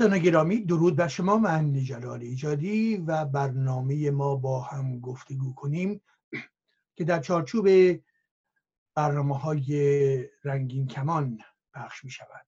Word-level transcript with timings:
دوستان 0.00 0.18
گرامی 0.18 0.60
درود 0.60 0.96
بر 0.96 1.08
شما 1.08 1.36
من 1.36 1.72
جلال 1.72 2.20
ایجادی 2.20 2.96
و 2.96 3.24
برنامه 3.24 4.10
ما 4.10 4.36
با 4.36 4.60
هم 4.60 5.00
گفتگو 5.00 5.54
کنیم 5.54 6.00
که 6.94 7.04
در 7.04 7.20
چارچوب 7.20 7.68
برنامه 8.94 9.38
های 9.38 10.28
رنگین 10.44 10.86
کمان 10.86 11.38
پخش 11.74 12.04
می 12.04 12.10
شود 12.10 12.46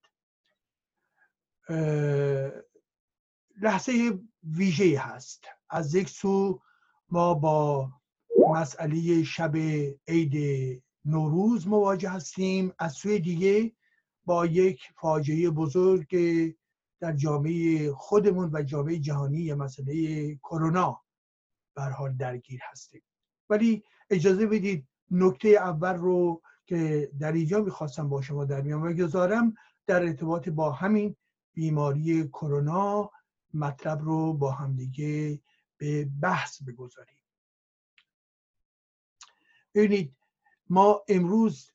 لحظه 3.63 4.19
ویژه 4.43 4.99
هست. 4.99 5.45
از 5.71 5.95
یک 5.95 6.09
سو 6.09 6.61
ما 7.09 7.35
با 7.35 7.91
مسئله 8.51 9.23
شب 9.23 9.57
عید 10.09 10.37
نوروز 11.05 11.69
مواجه 11.69 12.11
هستیم. 12.11 12.73
از 12.79 12.93
سوی 12.93 13.19
دیگه 13.19 13.73
با 14.25 14.47
یک 14.47 14.81
فاجعه 15.01 15.51
بزرگ 15.51 16.17
در 17.03 17.13
جامعه 17.13 17.93
خودمون 17.93 18.51
و 18.53 18.63
جامعه 18.63 18.99
جهانی 18.99 19.55
مسئله 19.55 20.35
کرونا 20.35 21.03
بر 21.75 21.91
حال 21.91 22.17
درگیر 22.17 22.61
هستیم. 22.71 23.03
ولی 23.51 23.85
اجازه 24.11 24.47
بدید 24.47 24.89
نکته 25.11 25.49
اول 25.49 25.95
رو 25.95 26.43
که 26.67 27.11
در 27.19 27.33
اینجا 27.33 27.61
می‌خواستم 27.61 28.09
با 28.09 28.23
شما 28.23 28.45
در 28.45 28.61
میان 28.61 28.83
بگذارم 28.83 29.55
در 29.87 30.03
ارتباط 30.03 30.49
با 30.49 30.73
همین 30.73 31.17
بیماری 31.55 32.29
کرونا 32.29 33.11
مطلب 33.55 34.03
رو 34.03 34.33
با 34.33 34.51
همدیگه 34.51 35.41
به 35.77 36.09
بحث 36.21 36.63
بگذاریم. 36.63 37.19
ببینید 39.75 40.17
ما 40.71 41.03
امروز 41.09 41.71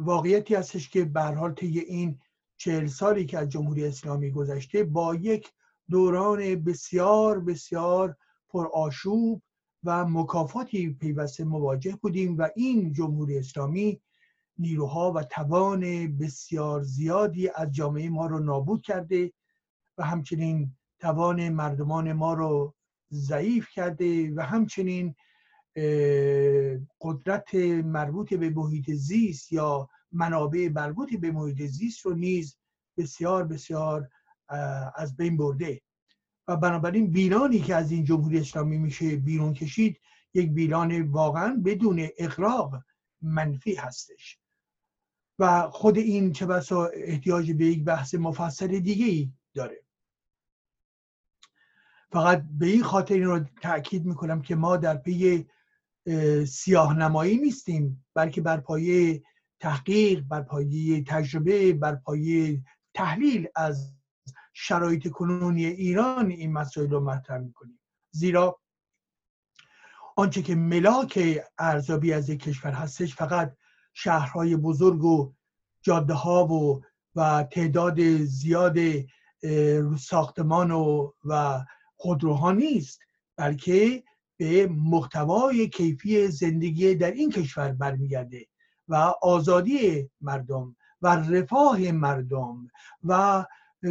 واقعیتی 0.00 0.54
هستش 0.54 0.88
که 0.88 1.04
به 1.04 1.22
حال 1.22 1.54
این 1.60 2.20
چهل 2.58 2.86
سالی 2.86 3.26
که 3.26 3.38
از 3.38 3.48
جمهوری 3.48 3.86
اسلامی 3.86 4.30
گذشته 4.30 4.84
با 4.84 5.14
یک 5.14 5.52
دوران 5.90 6.54
بسیار 6.54 7.40
بسیار 7.40 8.16
پرآشوب 8.48 9.42
و 9.84 10.04
مکافاتی 10.04 10.90
پیوسته 10.90 11.44
مواجه 11.44 11.96
بودیم 12.02 12.38
و 12.38 12.48
این 12.56 12.92
جمهوری 12.92 13.38
اسلامی 13.38 14.00
نیروها 14.58 15.12
و 15.12 15.22
توان 15.22 16.16
بسیار 16.16 16.82
زیادی 16.82 17.48
از 17.48 17.72
جامعه 17.72 18.08
ما 18.08 18.26
رو 18.26 18.38
نابود 18.38 18.82
کرده 18.82 19.32
و 19.98 20.04
همچنین 20.04 20.72
توان 21.00 21.48
مردمان 21.48 22.12
ما 22.12 22.34
رو 22.34 22.74
ضعیف 23.12 23.68
کرده 23.70 24.34
و 24.34 24.40
همچنین 24.40 25.14
قدرت 27.00 27.54
مربوط 27.84 28.34
به 28.34 28.50
محیط 28.50 28.90
زیست 28.90 29.52
یا 29.52 29.88
منابع 30.12 30.68
مربوط 30.74 31.14
به 31.14 31.32
محیط 31.32 31.62
زیست 31.62 32.06
رو 32.06 32.14
نیز 32.14 32.56
بسیار 32.96 33.44
بسیار 33.44 34.08
از 34.94 35.16
بین 35.16 35.36
برده. 35.36 35.80
و 36.48 36.56
بنابراین 36.56 37.10
بیلانی 37.10 37.60
که 37.60 37.74
از 37.74 37.90
این 37.90 38.04
جمهوری 38.04 38.38
اسلامی 38.38 38.78
میشه 38.78 39.16
بیرون 39.16 39.54
کشید 39.54 40.00
یک 40.34 40.50
بیلان 40.50 41.02
واقعا 41.02 41.62
بدون 41.64 42.08
اقراق 42.18 42.82
منفی 43.22 43.74
هستش. 43.74 44.38
و 45.38 45.70
خود 45.70 45.98
این 45.98 46.32
چه 46.32 46.46
بسا 46.46 46.86
احتیاج 46.86 47.52
به 47.52 47.66
یک 47.66 47.84
بحث 47.84 48.14
مفصل 48.14 48.78
دیگه 48.78 49.06
ای 49.06 49.32
داره. 49.54 49.84
فقط 52.12 52.44
به 52.58 52.66
این 52.66 52.82
خاطر 52.82 53.14
این 53.14 53.24
رو 53.24 53.40
تاکید 53.62 54.04
می‌کنم 54.04 54.42
که 54.42 54.54
ما 54.54 54.76
در 54.76 54.96
پی 54.96 55.46
سیاه 56.46 56.98
نمایی 56.98 57.36
نیستیم 57.36 58.06
بلکه 58.14 58.40
بر 58.40 58.60
پایه 58.60 59.22
تحقیق 59.60 60.20
بر 60.20 60.42
پایه 60.42 61.04
تجربه 61.04 61.72
بر 61.72 61.94
پایه 61.94 62.62
تحلیل 62.94 63.48
از 63.54 63.94
شرایط 64.52 65.08
کنونی 65.08 65.66
ایران 65.66 66.30
این 66.30 66.52
مسائل 66.52 66.90
رو 66.90 67.00
مطرح 67.00 67.38
می‌کنیم. 67.38 67.80
زیرا 68.10 68.60
آنچه 70.16 70.42
که 70.42 70.54
ملاک 70.54 71.40
ارزیابی 71.58 72.12
از 72.12 72.28
یک 72.28 72.42
کشور 72.42 72.70
هستش 72.72 73.14
فقط 73.14 73.56
شهرهای 73.94 74.56
بزرگ 74.56 75.04
و 75.04 75.32
جاده 75.82 76.14
ها 76.14 76.46
و 76.46 76.82
و 77.16 77.42
تعداد 77.52 78.00
زیاد 78.24 78.78
ساختمان 79.98 80.70
و, 80.70 81.12
و 81.24 81.64
خودروها 81.96 82.52
نیست 82.52 83.00
بلکه 83.36 84.04
به 84.36 84.66
محتوای 84.66 85.68
کیفی 85.68 86.28
زندگی 86.28 86.94
در 86.94 87.10
این 87.10 87.30
کشور 87.30 87.72
برمیگرده. 87.72 88.46
و 88.88 88.94
آزادی 89.22 90.10
مردم 90.20 90.76
و 91.02 91.08
رفاه 91.08 91.92
مردم 91.92 92.70
و 93.04 93.44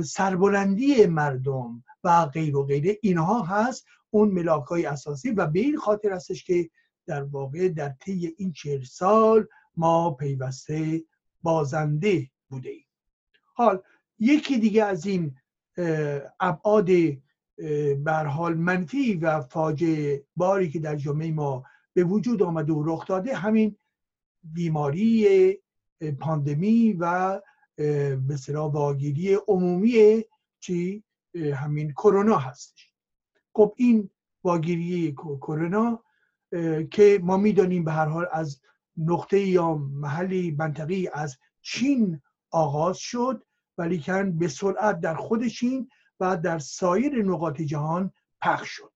سربلندی 0.05 1.05
مردم 1.05 1.83
و 2.03 2.25
غیر 2.25 2.55
و 2.55 2.63
غیره 2.63 2.97
اینها 3.01 3.43
هست 3.43 3.85
اون 4.09 4.29
ملاک 4.29 4.65
های 4.65 4.85
اساسی 4.85 5.31
و 5.31 5.47
به 5.47 5.59
این 5.59 5.77
خاطر 5.77 6.11
هستش 6.13 6.43
که 6.43 6.69
در 7.05 7.23
واقع 7.23 7.69
در 7.69 7.89
طی 7.89 8.35
این 8.37 8.51
چهل 8.51 8.83
سال 8.83 9.47
ما 9.77 10.11
پیوسته 10.11 11.03
بازنده 11.43 12.29
بوده 12.49 12.69
ایم. 12.69 12.85
حال 13.53 13.81
یکی 14.19 14.59
دیگه 14.59 14.83
از 14.83 15.05
این 15.05 15.35
ابعاد 16.39 16.89
حال 18.27 18.53
منفی 18.53 19.15
و 19.15 19.41
فاجعه 19.41 20.23
باری 20.35 20.69
که 20.69 20.79
در 20.79 20.95
جامعه 20.95 21.31
ما 21.31 21.63
به 21.93 22.03
وجود 22.03 22.43
آمده 22.43 22.73
و 22.73 22.83
رخ 22.85 23.07
داده 23.07 23.35
همین 23.35 23.75
بیماری 24.53 25.57
پاندمی 26.19 26.93
و 26.93 27.41
به 27.77 28.37
واگیری 28.55 29.33
عمومی 29.33 30.23
چی 30.59 31.03
همین 31.53 31.91
کرونا 31.91 32.37
هستش. 32.37 32.93
خب 33.53 33.73
این 33.77 34.09
واگیری 34.43 35.11
کرونا 35.13 36.03
که 36.91 37.19
ما 37.23 37.37
می‌دانیم 37.37 37.83
به 37.83 37.91
هر 37.91 38.05
حال 38.05 38.27
از 38.31 38.61
نقطه 38.97 39.39
یا 39.39 39.75
محلی 39.75 40.51
منطقی 40.51 41.09
از 41.13 41.37
چین 41.61 42.21
آغاز 42.51 42.97
شد 42.97 43.43
ولی 43.77 43.99
کن 43.99 44.37
به 44.37 44.47
سرعت 44.47 44.99
در 44.99 45.15
خود 45.15 45.47
چین 45.47 45.89
و 46.19 46.37
در 46.37 46.59
سایر 46.59 47.23
نقاط 47.23 47.61
جهان 47.61 48.11
پخش 48.41 48.69
شد. 48.69 48.91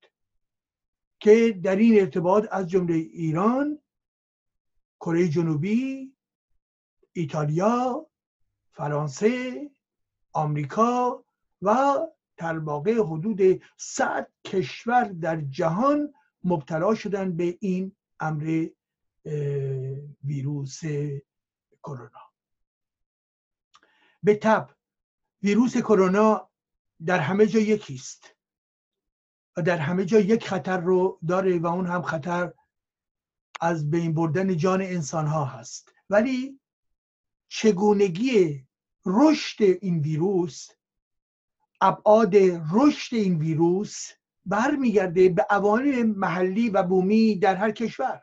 که 1.20 1.60
در 1.64 1.76
این 1.76 2.00
ارتباط 2.00 2.46
از 2.52 2.70
جمله 2.70 2.94
ایران 2.94 3.80
کره 5.02 5.28
جنوبی 5.28 6.14
ایتالیا 7.14 8.08
فرانسه 8.72 9.62
آمریکا 10.34 11.24
و 11.62 11.98
در 12.38 12.60
واقع 12.60 12.94
حدود 12.94 13.64
100 13.78 14.32
کشور 14.46 15.04
در 15.04 15.42
جهان 15.42 16.14
مبتلا 16.44 16.96
شدن 16.96 17.36
به 17.36 17.58
این 17.62 17.96
امر 18.20 18.68
ویروس 20.24 20.82
کرونا. 21.84 22.32
به 24.24 24.36
تب 24.36 24.70
ویروس 25.44 25.78
کرونا 25.78 26.50
در 27.06 27.20
همه 27.20 27.46
جا 27.46 27.60
یکیست 27.60 28.36
و 29.58 29.62
در 29.62 29.78
همه 29.78 30.06
جا 30.06 30.20
یک 30.20 30.48
خطر 30.48 30.78
رو 30.78 31.20
داره 31.28 31.60
و 31.60 31.68
اون 31.68 31.88
هم 31.88 32.02
خطر 32.02 32.54
از 33.62 33.92
بین 33.92 34.14
بردن 34.14 34.58
جان 34.58 34.82
انسان 34.82 35.28
ها 35.28 35.46
هست. 35.46 35.92
ولی 36.10 36.60
چگونگی 37.48 38.66
رشد 39.06 39.64
این 39.82 40.00
ویروس 40.00 40.68
ابعاد 41.82 42.36
رشد 42.74 43.16
این 43.16 43.38
ویروس 43.38 44.08
برمیگرده 44.46 45.30
به 45.30 45.46
عوامل 45.50 46.04
محلی 46.04 46.70
و 46.70 46.84
بومی 46.84 47.36
در 47.36 47.56
هر 47.56 47.72
کشور. 47.72 48.22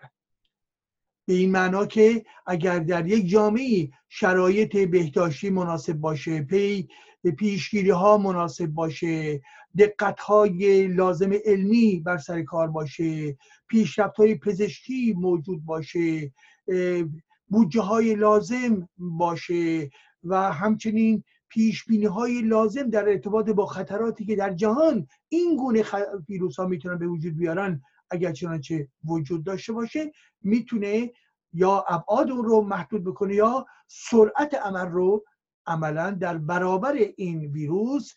به 1.27 1.35
این 1.35 1.53
معنا 1.53 1.87
که 1.87 2.25
اگر 2.47 2.79
در 2.79 3.07
یک 3.07 3.29
جامعه 3.29 3.91
شرایط 4.09 4.77
بهداشتی 4.77 5.51
مناسب 5.51 5.93
باشه 5.93 6.43
پی 6.43 6.89
پیشگیری 7.27 7.91
ها 7.91 8.19
مناسب 8.19 8.67
باشه. 8.67 9.41
دقت 9.79 10.21
های 10.21 10.87
لازم 10.87 11.31
علمی 11.45 12.01
بر 12.01 12.19
سر 12.19 12.43
کار 12.43 12.69
باشه. 12.69 13.37
پیشرفت 13.69 14.17
های 14.17 14.35
پزشکی 14.35 15.15
موجود 15.19 15.65
باشه. 15.65 16.33
بودجه 17.49 17.81
های 17.81 18.15
لازم 18.15 18.89
باشه 18.99 19.91
و 20.25 20.53
همچنین 20.53 21.25
پیش 21.49 21.85
بینی 21.85 22.05
های 22.05 22.43
لازم 22.43 22.91
در 22.91 23.09
ارتباط 23.09 23.51
با 23.51 23.67
خطراتی 23.67 24.25
که 24.25 24.37
در 24.37 24.55
جهان 24.55 25.07
این 25.29 25.57
گونه 25.57 25.83
خ... 25.83 25.95
ویروس 26.29 26.57
ها 26.57 26.67
می‌تونن 26.67 26.99
به 26.99 27.07
وجود 27.07 27.37
بیارن 27.37 27.83
اگر 28.11 28.33
چنانچه 28.33 28.89
وجود 29.05 29.45
داشته 29.45 29.73
باشه 29.73 30.13
می‌تونه 30.43 31.13
یا 31.53 31.85
ابعاد 31.89 32.31
اون 32.31 32.45
رو 32.45 32.61
محدود 32.61 33.05
بکنه 33.05 33.35
یا 33.35 33.67
سرعت 33.87 34.55
عمل 34.55 34.87
رو 34.87 35.25
عملا 35.69 36.11
در 36.11 36.39
برابر 36.39 36.93
این 37.17 37.47
ویروس 37.47 38.13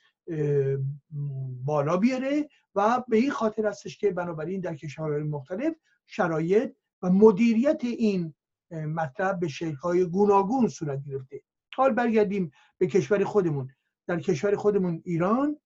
بالا 1.66 1.98
بیاره 1.98 2.50
و 2.76 3.04
به 3.08 3.18
این 3.18 3.32
خاطر 3.32 3.66
هستش 3.66 3.98
که 3.98 4.12
بنابراین 4.12 4.62
در 4.62 4.76
کشورهای 4.76 5.24
مختلف 5.24 5.76
شرایط 6.06 6.76
و 7.02 7.10
مدیریت 7.10 7.84
این 7.84 8.34
مطلب 8.72 9.40
به 9.40 9.48
های 9.82 10.06
گوناگون 10.06 10.68
صورت 10.68 11.04
گرفته. 11.04 11.42
حال 11.76 11.94
برگردیم 11.94 12.52
به 12.78 12.88
کشور 12.88 13.24
خودمون. 13.24 13.70
در 14.08 14.20
کشور 14.20 14.56
خودمون 14.56 15.02
ایران 15.06 15.60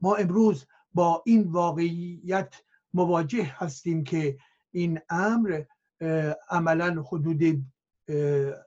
ما 0.00 0.14
امروز 0.14 0.66
با 0.94 1.22
این 1.26 1.42
واقعیت 1.42 2.54
مواجه 2.94 3.44
هستیم 3.44 4.04
که 4.04 4.38
این 4.70 5.00
امر 5.10 5.62
عملا 6.50 7.02
حدود 7.02 7.64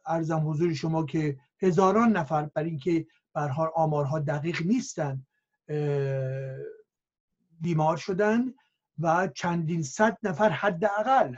ارزم 0.06 0.50
حضور 0.50 0.74
شما 0.74 1.06
که 1.06 1.38
هزاران 1.62 2.18
نفر 2.18 2.46
بر 2.46 2.64
اینکه 2.64 3.08
برها 3.34 3.72
آمارها 3.76 4.20
دقیق 4.20 4.62
نیستن 4.66 5.26
بیمار 7.62 7.98
شدن 7.98 8.54
و 9.00 9.28
چندین 9.36 9.84
صد 9.84 10.18
نفر 10.24 10.50
حداقل 10.50 11.36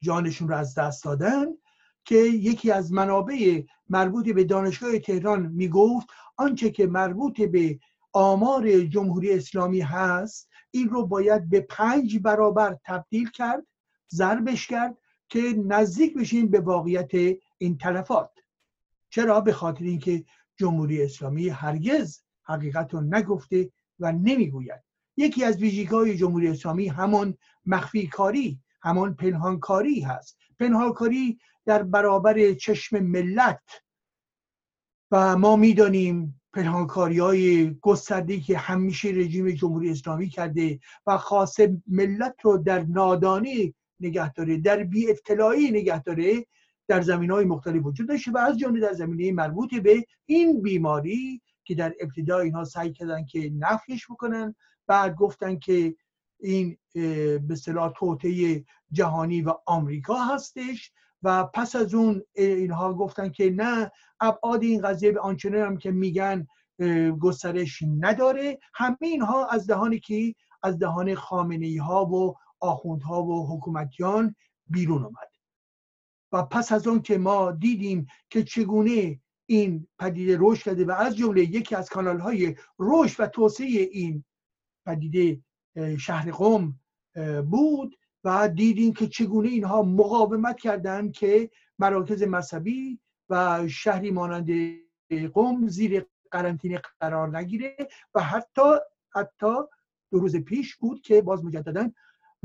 جانشون 0.00 0.48
رو 0.48 0.54
از 0.54 0.74
دست 0.74 1.04
دادن 1.04 1.46
که 2.04 2.16
یکی 2.16 2.70
از 2.70 2.92
منابع 2.92 3.62
مربوط 3.88 4.28
به 4.28 4.44
دانشگاه 4.44 4.98
تهران 4.98 5.46
می‌گفت 5.46 6.06
آنچه 6.36 6.70
که 6.70 6.86
مربوط 6.86 7.40
به 7.40 7.78
آمار 8.12 8.80
جمهوری 8.80 9.32
اسلامی 9.32 9.80
هست 9.80 10.48
این 10.70 10.88
رو 10.88 11.06
باید 11.06 11.50
به 11.50 11.60
پنج 11.60 12.18
برابر 12.18 12.76
تبدیل 12.84 13.30
کرد 13.30 13.66
ضربش 14.10 14.66
کرد 14.66 14.98
که 15.28 15.40
نزدیک 15.66 16.14
بشیم 16.14 16.48
به 16.48 16.60
واقعیت 16.60 17.38
این 17.58 17.78
تلفات. 17.78 18.30
چرا؟ 19.10 19.40
به 19.40 19.52
خاطر 19.52 19.84
اینکه 19.84 20.24
جمهوری 20.56 21.02
اسلامی 21.02 21.48
هرگز 21.48 22.22
حقیقت 22.42 22.94
رو 22.94 23.00
نگفته 23.00 23.70
و 24.00 24.12
نمی‌گوید. 24.12 24.82
یکی 25.16 25.44
از 25.44 25.56
ویژگی‌های 25.56 26.16
جمهوری 26.16 26.48
اسلامی 26.48 26.88
همون 26.88 27.34
مخفی 27.66 28.06
کاری 28.06 28.60
همان 28.82 29.14
پنهانکاری 29.14 30.00
هست. 30.00 30.38
پنهانکاری 30.58 31.38
در 31.64 31.82
برابر 31.82 32.52
چشم 32.52 32.98
ملت. 32.98 33.82
و 35.10 35.36
ما 35.36 35.56
می‌دانیم 35.56 36.40
پنهانکاری 36.52 37.18
های 37.18 37.74
گسترده 37.80 38.40
که 38.40 38.58
همیشه 38.58 39.08
رژیم 39.08 39.50
جمهوری 39.50 39.90
اسلامی 39.90 40.28
کرده 40.28 40.80
و 41.06 41.18
خاصه 41.18 41.82
ملت 41.86 42.34
رو 42.42 42.58
در 42.58 42.82
نادانی 42.82 43.74
نگه 44.00 44.32
داره 44.32 44.56
در 44.56 44.84
بی 44.84 45.10
اطلاعی 45.10 45.70
نگه 45.70 46.02
داره 46.02 46.46
در 46.88 47.00
زمین 47.00 47.30
های 47.30 47.44
مختلف 47.44 47.86
وجود 47.86 48.08
داشته 48.08 48.30
و 48.30 48.38
از 48.38 48.58
جمله 48.58 48.80
در 48.80 48.92
زمینه 48.92 49.32
مربوط 49.32 49.74
به 49.74 50.06
این 50.26 50.62
بیماری 50.62 51.42
که 51.64 51.74
در 51.74 51.94
ابتدا 52.00 52.38
اینها 52.38 52.64
سعی 52.64 52.92
کردن 52.92 53.24
که 53.24 53.50
نفیش 53.58 54.06
بکنن 54.10 54.54
بعد 54.86 55.14
گفتن 55.14 55.58
که 55.58 55.94
این 56.40 56.76
به 57.48 57.54
صلاح 57.56 57.92
توطعه 57.96 58.64
جهانی 58.92 59.42
و 59.42 59.52
آمریکا 59.66 60.14
هستش 60.14 60.92
و 61.22 61.44
پس 61.44 61.76
از 61.76 61.94
اون 61.94 62.22
اینها 62.34 62.94
گفتن 62.94 63.28
که 63.28 63.50
نه 63.50 63.90
ابعاد 64.20 64.62
این 64.62 64.82
قضیه 64.82 65.12
به 65.12 65.20
آنچنان 65.20 65.60
هم 65.66 65.76
که 65.76 65.90
میگن 65.90 66.46
گسترش 67.20 67.82
نداره. 68.00 68.58
همه 68.74 68.96
اینها 69.00 69.46
از 69.46 69.66
دهان 69.66 69.98
کی 69.98 70.36
از 70.62 70.78
دهان 70.78 71.14
خامنه 71.14 71.82
ها 71.82 72.04
و 72.04 72.34
آخوندها 72.60 73.22
و 73.22 73.56
حکومتیان 73.56 74.34
بیرون 74.66 75.04
اومد 75.04 75.30
و 76.32 76.42
پس 76.42 76.72
از 76.72 76.86
اون 76.86 77.02
که 77.02 77.18
ما 77.18 77.52
دیدیم 77.52 78.06
که 78.30 78.42
چگونه 78.42 79.20
این 79.46 79.86
پدیده 79.98 80.36
رشد 80.40 80.64
کرده 80.64 80.84
و 80.84 80.90
از 80.90 81.16
جمله 81.16 81.42
یکی 81.42 81.74
از 81.74 81.88
کانال 81.88 82.20
های 82.20 82.56
رشد 82.78 83.20
و 83.20 83.26
توسعه 83.26 83.66
این 83.66 84.24
پدیده 84.86 85.40
شهر 85.98 86.30
قم 86.30 86.80
بود 87.50 87.98
و 88.24 88.48
دیدیم 88.48 88.92
که 88.92 89.06
چگونه 89.06 89.48
اینها 89.48 89.82
مقاومت 89.82 90.56
کردند 90.56 91.12
که 91.12 91.50
مراکز 91.78 92.22
مذهبی 92.22 93.00
و 93.30 93.64
شهری 93.68 94.10
مانند 94.10 94.50
قم 95.34 95.68
زیر 95.68 96.06
قرنطینه 96.30 96.82
قرار 97.00 97.38
نگیره 97.38 97.76
و 98.14 98.22
حتی 98.22 98.74
حتی 99.14 99.54
دو 100.10 100.18
روز 100.18 100.36
پیش 100.36 100.76
بود 100.76 101.00
که 101.00 101.22
باز 101.22 101.44
مجددا 101.44 101.90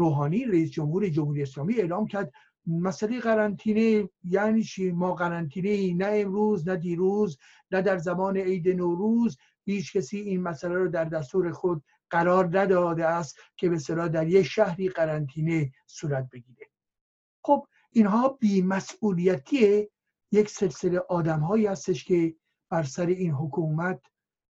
روحانی 0.01 0.45
رئیس 0.45 0.71
جمهور 0.71 1.09
جمهوری 1.09 1.41
اسلامی 1.41 1.73
اعلام 1.75 2.05
کرد 2.07 2.31
مسئله 2.67 3.19
قرنطینه 3.19 4.09
یعنی 4.23 4.63
چی؟ 4.63 4.91
ما 4.91 5.13
قرنطینه 5.15 5.93
نه 5.93 6.09
امروز 6.13 6.67
نه 6.67 6.75
دیروز 6.75 7.37
نه 7.71 7.81
در 7.81 7.97
زمان 7.97 8.37
عید 8.37 8.67
نوروز. 8.69 9.37
هیچ 9.65 9.97
کسی 9.97 10.19
این 10.19 10.41
مسئله 10.41 10.75
رو 10.75 10.87
در 10.87 11.05
دستور 11.05 11.51
خود 11.51 11.83
قرار 12.09 12.59
نداده 12.59 13.05
است 13.05 13.39
که 13.57 13.69
به 13.69 13.77
صلاح 13.79 14.07
در 14.07 14.27
یک 14.27 14.45
شهری 14.45 14.89
قرنطینه 14.89 15.71
صورت 15.87 16.29
بگیره. 16.31 16.67
خب 17.43 17.67
اینها 17.91 18.27
بیمسئولیتی 18.29 19.87
یک 20.31 20.49
سلسله 20.49 20.99
آدم 20.99 21.39
هایی 21.39 21.65
هستش 21.65 22.05
که 22.05 22.35
بر 22.69 22.83
سر 22.83 23.05
این 23.05 23.31
حکومت 23.31 24.01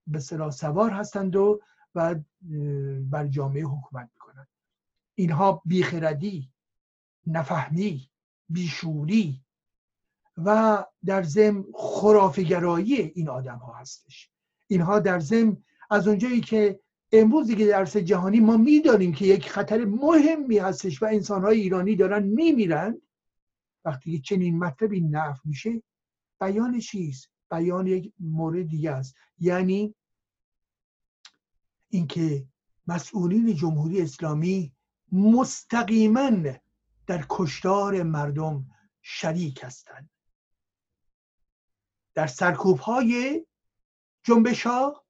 به 0.06 0.19
صلاح 0.19 0.50
سوار 0.50 0.91
هستند 0.91 1.37
و 1.37 1.61
و 1.95 2.15
بر 3.11 3.27
جامعه 3.27 3.65
حکومت 3.65 4.11
می‌کنند. 4.15 4.49
اینها 5.19 5.62
بیخردی 5.65 6.53
نفهمی 7.26 8.11
بیشوری 8.49 9.44
و 10.37 10.85
در 11.05 11.23
زم 11.23 11.65
خرافگرایی 11.75 12.97
این 12.97 13.29
آدم 13.29 13.59
ها 13.59 13.73
هستش. 13.73 14.31
اینها 14.66 14.99
در 14.99 15.21
زم 15.21 15.64
از 15.90 16.09
اونجایی 16.09 16.40
که 16.40 16.81
امروز 17.12 17.47
دیگه 17.47 17.66
در 17.66 17.85
جهانی 17.85 18.40
ما 18.40 18.57
می‌دانیم 18.57 19.12
که 19.12 19.25
یک 19.25 19.49
خطر 19.49 19.85
مهمی 19.85 20.59
هستش 20.59 21.02
و 21.02 21.07
انسانهای 21.07 21.61
ایرانی 21.61 21.97
دارن 21.97 22.23
میمیرند 22.23 23.02
وقتی 23.85 24.21
چنین 24.21 24.59
مطلبی 24.59 25.00
نف 25.00 25.40
میشه 25.45 25.83
بیان 26.40 26.81
چیست 26.81 27.31
بیان 27.50 27.87
یک 27.87 28.12
مورد 28.21 28.69
دیگه 28.69 28.90
است. 28.90 29.14
یعنی 29.38 29.95
اینکه 31.88 32.47
مسئولین 32.87 33.54
جمهوری 33.54 34.02
اسلامی 34.02 34.73
مستقیما 35.12 36.31
در 37.07 37.25
کشتار 37.29 38.03
مردم 38.03 38.65
شریک 39.03 39.65
هستند. 39.65 40.11
در 42.15 42.27
سرکوب 42.27 42.79
های 42.79 43.47
جنبش 44.23 44.67
ها 44.67 45.05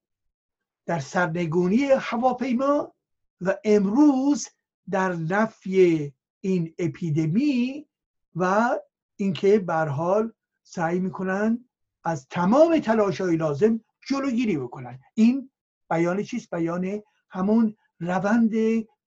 در 0.85 0.99
سرنگونی 0.99 1.83
هواپیما 1.83 2.93
و 3.41 3.57
امروز 3.63 4.47
در 4.89 5.13
نفی 5.13 6.13
این 6.39 6.75
اپیدمی 6.77 7.87
و 8.35 8.69
اینکه 9.15 9.59
به 9.59 9.73
حال 9.73 10.33
سعی 10.63 10.99
می‌کنن 10.99 11.69
از 12.03 12.27
تمام 12.27 12.79
تلاش 12.79 13.21
های 13.21 13.37
لازم 13.37 13.81
جلوگیری 14.07 14.57
بکنن. 14.57 14.99
این 15.13 15.51
بیان 15.89 16.23
چیست؟ 16.23 16.49
بیان 16.49 17.01
همون 17.29 17.75
روند 17.99 18.53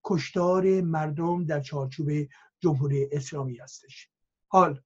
کشتار 0.04 0.80
مردم 0.80 1.44
در 1.44 1.61
چارچوب 1.61 2.11
جمهوری 2.61 3.09
اسلامی 3.12 3.56
هستش. 3.56 4.09
حال 4.49 4.80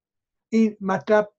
این 0.49 0.77
مطلب 0.81 1.33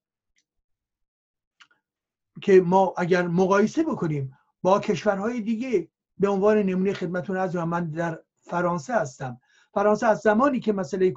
که 2.41 2.61
ما 2.61 2.93
اگر 2.97 3.27
مقایسه 3.27 3.83
بکنیم 3.83 4.37
با 4.61 4.79
کشورهای 4.79 5.41
دیگه 5.41 5.87
به 6.17 6.27
عنوان 6.27 6.57
نمونه 6.57 6.93
خدمتون 6.93 7.37
از 7.37 7.55
من 7.55 7.91
در 7.91 8.19
فرانسه 8.41 8.93
هستم. 8.93 9.41
فرانسه 9.73 10.07
از 10.07 10.19
زمانی 10.19 10.59
که 10.59 10.73
مسئله 10.73 11.11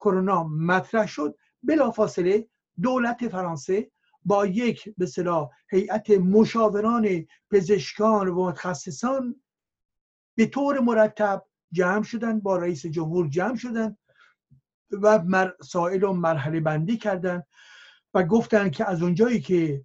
کرونا 0.00 0.44
مطرح 0.44 1.06
شد 1.06 1.36
بلافاصله 1.62 2.48
دولت 2.82 3.28
فرانسه 3.28 3.90
با 4.24 4.46
یک 4.46 4.94
به 4.98 5.06
صلاح 5.06 5.50
هیئت 5.70 6.10
مشاوران 6.10 7.26
پزشکان 7.50 8.28
و 8.28 8.44
متخصصان 8.44 9.40
به 10.34 10.46
طور 10.46 10.80
مرتب 10.80 11.46
جمع 11.76 12.02
شدن 12.02 12.40
با 12.40 12.56
رئیس 12.56 12.86
جمهور 12.86 13.28
جمع 13.28 13.56
شدن 13.56 13.96
و 15.02 15.18
مسائل 15.18 16.00
رو 16.00 16.12
مرحله 16.12 16.60
بندی 16.60 16.96
کردن 16.96 17.42
و 18.14 18.22
گفتن 18.22 18.70
که 18.70 18.90
از 18.90 19.02
اونجایی 19.02 19.40
که 19.40 19.84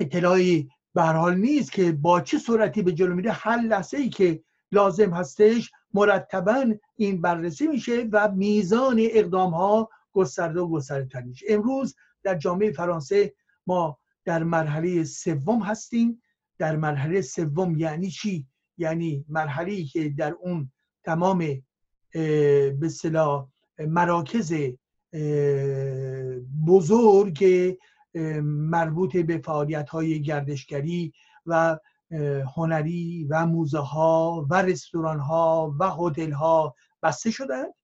اطلاعی 0.00 0.68
به 0.94 1.02
حال 1.02 1.36
نیست 1.36 1.72
که 1.72 1.92
با 1.92 2.20
چه 2.20 2.38
صورتی 2.38 2.82
به 2.82 2.92
جلو 2.92 3.14
میره 3.14 3.32
هر 3.32 3.56
لحظه 3.56 3.96
ای 3.96 4.08
که 4.08 4.42
لازم 4.72 5.10
هستش 5.10 5.70
مرتبا 5.94 6.74
این 6.96 7.20
بررسی 7.20 7.66
میشه 7.66 8.08
و 8.12 8.30
میزان 8.30 8.96
اقدام 9.00 9.54
ها 9.54 9.90
گسترده 10.12 10.60
و 10.60 10.68
گسترده 10.68 11.20
میشه. 11.20 11.46
امروز 11.48 11.96
در 12.22 12.34
جامعه 12.34 12.72
فرانسه 12.72 13.34
ما 13.66 13.98
در 14.24 14.42
مرحله 14.42 15.04
سوم 15.04 15.62
هستیم. 15.62 16.22
در 16.58 16.76
مرحله 16.76 17.20
سوم 17.20 17.76
یعنی 17.76 18.10
چی؟ 18.10 18.46
یعنی 18.78 19.24
مرحله 19.28 19.84
که 19.84 20.08
در 20.08 20.36
اون 20.40 20.72
تمام 21.04 21.62
به 22.80 22.88
صلاح 22.90 23.48
مراکز 23.78 24.54
بزرگ 26.66 27.44
مربوط 28.44 29.16
به 29.16 29.38
فعالیت 29.38 29.88
های 29.88 30.22
گردشگری 30.22 31.12
و 31.46 31.78
هنری 32.56 33.26
و 33.30 33.46
موزه 33.46 33.78
ها 33.78 34.46
و 34.50 34.62
رستوران 34.62 35.18
ها 35.18 35.74
و 35.80 35.90
هتل 35.90 36.32
ها 36.32 36.74
بسته 37.02 37.30
شدند. 37.30 37.74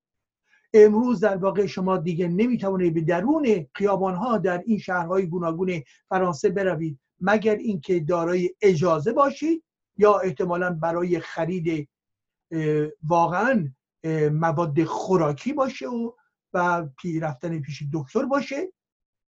امروز 0.75 1.21
در 1.21 1.37
واقع 1.37 1.67
شما 1.67 1.97
دیگه 1.97 2.29
نمی‌توانید 2.29 2.95
به 2.95 3.01
درون 3.01 3.67
خیابان 3.75 4.15
ها 4.15 4.39
در 4.39 4.63
این 4.67 4.79
شهرهای 4.79 5.27
گوناگون 5.27 5.83
فرانسه 6.09 6.49
بروید 6.49 6.99
مگر 7.21 7.57
اینکه 7.57 8.01
دارای 8.01 8.51
اجازه 8.63 9.13
باشید 9.13 9.65
یا 10.01 10.19
احتمالا 10.19 10.71
برای 10.71 11.21
خرید 11.21 11.89
واقعا 13.03 13.73
مواد 14.33 14.85
خوراکی 14.85 15.53
باشه 15.53 15.87
و 15.89 16.13
و 16.53 16.89
رفتن 17.23 17.61
پیش 17.61 17.83
دکتر 17.93 18.23
باشه 18.23 18.73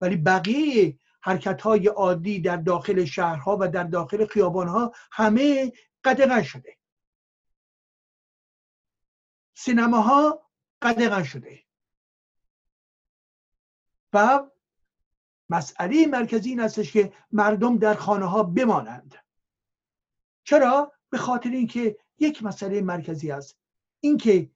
ولی 0.00 0.16
بقیه 0.16 0.98
حرکت 1.22 1.62
های 1.62 1.86
عادی 1.86 2.40
در 2.40 2.56
داخل 2.56 3.04
شهرها 3.04 3.56
و 3.60 3.68
در 3.68 3.84
داخل 3.84 4.26
خیابانها 4.26 4.92
همه 5.12 5.72
قدغن 6.04 6.42
شده. 6.42 6.76
سینماها 9.54 10.42
قدغن 10.82 11.22
شده. 11.22 11.64
و 14.12 14.46
مسئله 15.50 16.06
مرکزی 16.06 16.50
این 16.50 16.60
هستش 16.60 16.92
که 16.92 17.12
مردم 17.32 17.78
در 17.78 17.94
خانه 17.94 18.26
ها 18.26 18.42
بمانند. 18.42 19.14
چرا؟ 20.50 20.92
به 21.10 21.18
خاطر 21.18 21.50
اینکه 21.50 21.96
یک 22.18 22.42
مسئله 22.42 22.80
مرکزی 22.80 23.30
است 23.30 23.58
اینکه 24.00 24.50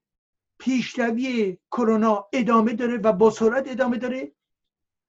پیشروی 0.59 1.59
کرونا 1.71 2.29
ادامه 2.33 2.73
داره 2.73 2.97
و 2.97 3.13
با 3.13 3.31
سرعت 3.31 3.71
ادامه 3.71 3.99
داره 3.99 4.33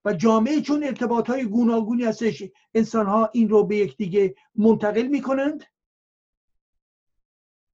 و 0.06 0.14
جامعه 0.14 0.62
چون 0.62 0.84
ارتباط 0.84 1.30
های 1.30 1.46
گوناگونی 1.46 2.04
هستش 2.04 2.44
انسان 2.74 3.06
ها 3.06 3.30
این 3.34 3.50
رو 3.50 3.64
به 3.64 3.76
یکدیگه 3.76 4.36
منتقل 4.56 5.08
می‌کنند. 5.08 5.64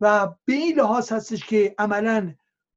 و 0.01 0.27
به 0.45 0.53
این 0.53 0.75
لحاظ 0.75 1.11
هستش 1.11 1.45
که 1.45 1.75
عملا 1.77 2.35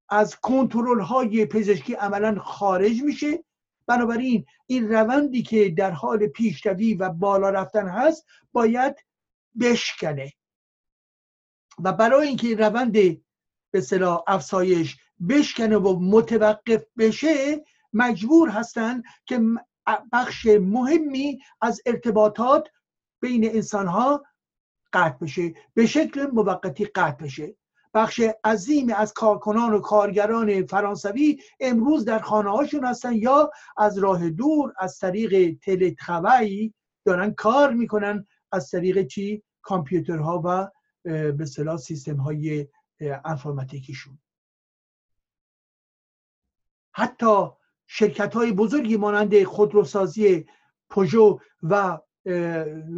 از 0.08 0.36
کنترل 0.36 1.00
های 1.00 1.46
پزشکی 1.46 1.94
عملا 1.94 2.38
خارج 2.38 3.02
میشه. 3.02 3.44
بنابراین 3.86 4.46
این 4.66 4.88
روندی 4.88 5.42
که 5.42 5.70
در 5.70 5.90
حال 5.90 6.26
پیشروی 6.26 6.94
و 6.94 7.10
بالا 7.10 7.50
رفتن 7.50 7.88
هست 7.88 8.26
باید 8.52 9.03
بشکنه. 9.61 10.32
و 11.84 11.92
برای 11.92 12.28
اینکه 12.28 12.49
این 12.49 12.58
روند 12.58 12.92
به 13.70 13.80
صلاح 13.80 14.25
افسایش 14.26 14.96
بشکنه 15.28 15.76
و 15.76 15.99
متوقف 16.00 16.84
بشه 16.99 17.64
مجبور 17.92 18.49
هستند 18.49 19.04
که 19.26 19.40
بخش 20.12 20.46
مهمی 20.46 21.38
از 21.61 21.80
ارتباطات 21.87 22.68
بین 23.20 23.44
انسان 23.44 23.87
ها 23.87 24.25
قطع 24.92 25.18
بشه. 25.18 25.54
به 25.75 25.87
شکل 25.87 26.26
موقتی 26.26 26.84
قطع 26.84 27.25
بشه. 27.25 27.56
بخش 27.94 28.20
عظیمی 28.44 28.92
از 28.92 29.12
کارکنان 29.12 29.75
و 29.75 29.80
کارگران 29.80 30.66
فرانسوی 30.66 31.42
امروز 31.61 32.04
در 32.04 32.18
خانه 32.18 32.50
هاشون 32.50 32.84
هستن 32.84 33.12
یا 33.12 33.50
از 33.76 33.99
راه 33.99 34.30
دور 34.30 34.73
از 34.78 34.99
طریق 34.99 35.58
تلتخوی 35.62 36.75
دارن 37.04 37.34
کار 37.34 37.73
می‌کنن 37.73 38.26
از 38.54 38.70
طریق 38.70 39.06
چی؟ 39.06 39.42
کامپیوترها 39.62 40.42
و 40.44 40.70
به 41.32 41.46
صلاح 41.46 41.76
سیستم 41.76 42.16
های 42.16 42.68
انفرماتیکیشون. 43.00 44.18
حتی 46.92 47.46
شرکت 47.87 48.34
های 48.34 48.52
بزرگی 48.52 48.96
مانند 48.96 49.44
خودروسازی 49.44 50.46
پژو 50.90 51.38
و 51.62 51.99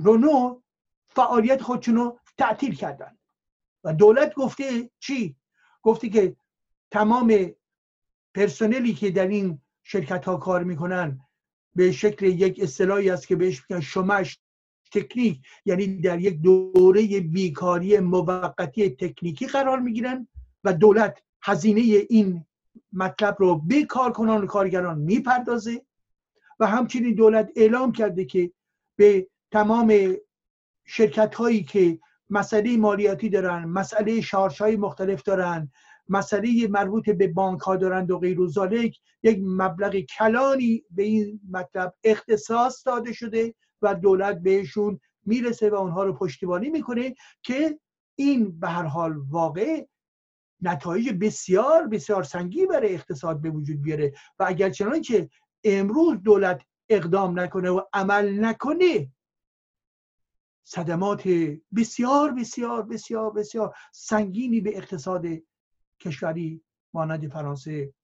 رونو 0.05 0.61
فعالیت 1.09 1.63
خودشون 1.63 1.95
رو 1.95 2.19
تعطیل 2.39 2.75
کردن. 2.75 3.19
و 3.85 3.95
دولت 3.95 4.35
گفته 4.35 4.91
چی؟ 4.99 5.37
گفته 5.83 6.09
که 6.09 6.37
تمام 6.91 7.55
پرسنلی 8.35 8.95
که 8.95 9.11
در 9.11 9.27
این 9.27 9.61
شرکت 9.83 10.25
ها 10.25 10.37
کار 10.37 10.65
می‌کنن 10.65 11.21
به 11.75 11.93
شکل 11.93 12.27
یک 12.27 12.61
اصطلاحی 12.63 13.11
است 13.11 13.27
که 13.27 13.37
بهش 13.37 13.63
میگن 13.71 13.81
شمش 13.81 14.41
تکنیک 14.93 15.40
یعنی 15.64 16.00
در 16.00 16.21
یک 16.21 16.40
دوره 16.40 17.21
بیکاری 17.21 17.99
موقتی 17.99 18.90
تکنیکی 18.90 19.47
قرار 19.47 19.81
می‌گیرن 19.81 20.28
و 20.64 20.73
دولت 20.73 21.23
هزینه 21.43 21.81
این 21.81 22.45
مطلب 22.93 23.37
رو 23.38 23.59
به 23.59 23.85
کارکنان 23.85 24.43
و 24.43 24.47
کارگران 24.47 24.99
می‌پردازه 24.99 25.83
و 26.61 26.66
همچنین 26.66 27.14
دولت 27.14 27.50
اعلام 27.57 27.93
کرده 27.93 28.25
که 28.25 28.50
به 28.97 29.28
تمام 29.50 30.16
شرکت 30.87 31.35
هایی 31.35 31.62
که 31.62 31.99
مسئله 32.31 32.76
مالیاتی 32.76 33.28
دارن 33.28 33.64
مسئله 33.64 34.21
شارش 34.21 34.61
های 34.61 34.76
مختلف 34.76 35.23
دارن 35.23 35.71
مسئله 36.09 36.69
مربوط 36.69 37.11
به 37.11 37.28
بانک 37.28 37.61
ها 37.61 37.76
دارند 37.76 38.11
و 38.11 38.19
غیر 38.19 38.38
یک 39.23 39.40
مبلغ 39.43 39.97
کلانی 39.97 40.85
به 40.90 41.02
این 41.02 41.40
مطلب 41.50 41.95
اختصاص 42.05 42.87
داده 42.87 43.12
شده 43.12 43.55
و 43.83 43.95
دولت 43.95 44.38
بهشون 44.38 45.00
می‌رسه 45.25 45.71
و 45.71 45.75
اونها 45.75 46.04
رو 46.04 46.12
پشتیبانی 46.12 46.71
می‌کنه 46.71 47.14
که 47.42 47.80
این 48.18 48.61
به 48.61 48.68
هر 48.68 48.85
حال 48.85 49.16
واقع 49.28 49.87
نتایج 50.61 51.12
بسیار 51.21 51.87
بسیار 51.87 52.23
سنگی 52.23 52.66
برای 52.66 52.95
اقتصاد 52.95 53.40
به 53.40 53.50
وجود 53.50 53.83
بیاره. 53.83 54.12
و 54.38 54.45
اگر 54.49 54.71
چنانچه 54.71 55.30
امروز 55.64 56.23
دولت 56.23 56.62
اقدام 56.88 57.40
نکنه 57.40 57.71
و 57.71 57.80
عمل 57.92 58.45
نکنه 58.45 59.12
صدمات 60.64 61.28
بسیار 61.76 62.33
بسیار 62.33 62.83
بسیار 62.83 63.30
بسیار 63.30 63.76
سنگینی 63.92 64.61
به 64.61 64.76
اقتصاد 64.76 65.26
کشوری 66.00 66.62
مانند 66.95 67.28
فرانسه 67.28 67.95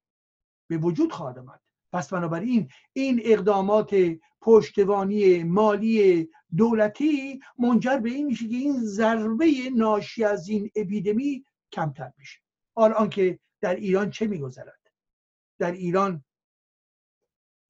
به 0.70 0.76
وجود 0.76 1.12
خواهد 1.12 1.38
آمد. 1.38 1.60
پس 1.92 2.12
بنابراین 2.12 2.68
این 2.92 3.20
اقدامات 3.24 3.94
پشتوانی 4.42 5.44
مالی 5.44 6.28
دولتی 6.56 7.40
منجر 7.58 7.96
به 7.96 8.10
این 8.10 8.26
میشه 8.26 8.48
که 8.48 8.56
این 8.56 8.84
ضربه 8.84 9.46
ناشی 9.76 10.24
از 10.24 10.48
این 10.48 10.70
اپیدمی 10.76 11.44
کمتر 11.72 12.12
میشه 12.18 12.40
الان 12.76 13.10
که 13.10 13.38
در 13.60 13.74
ایران 13.74 14.10
چه 14.10 14.26
میگذرد؟ 14.26 14.80
در 15.58 15.72
ایران 15.72 16.24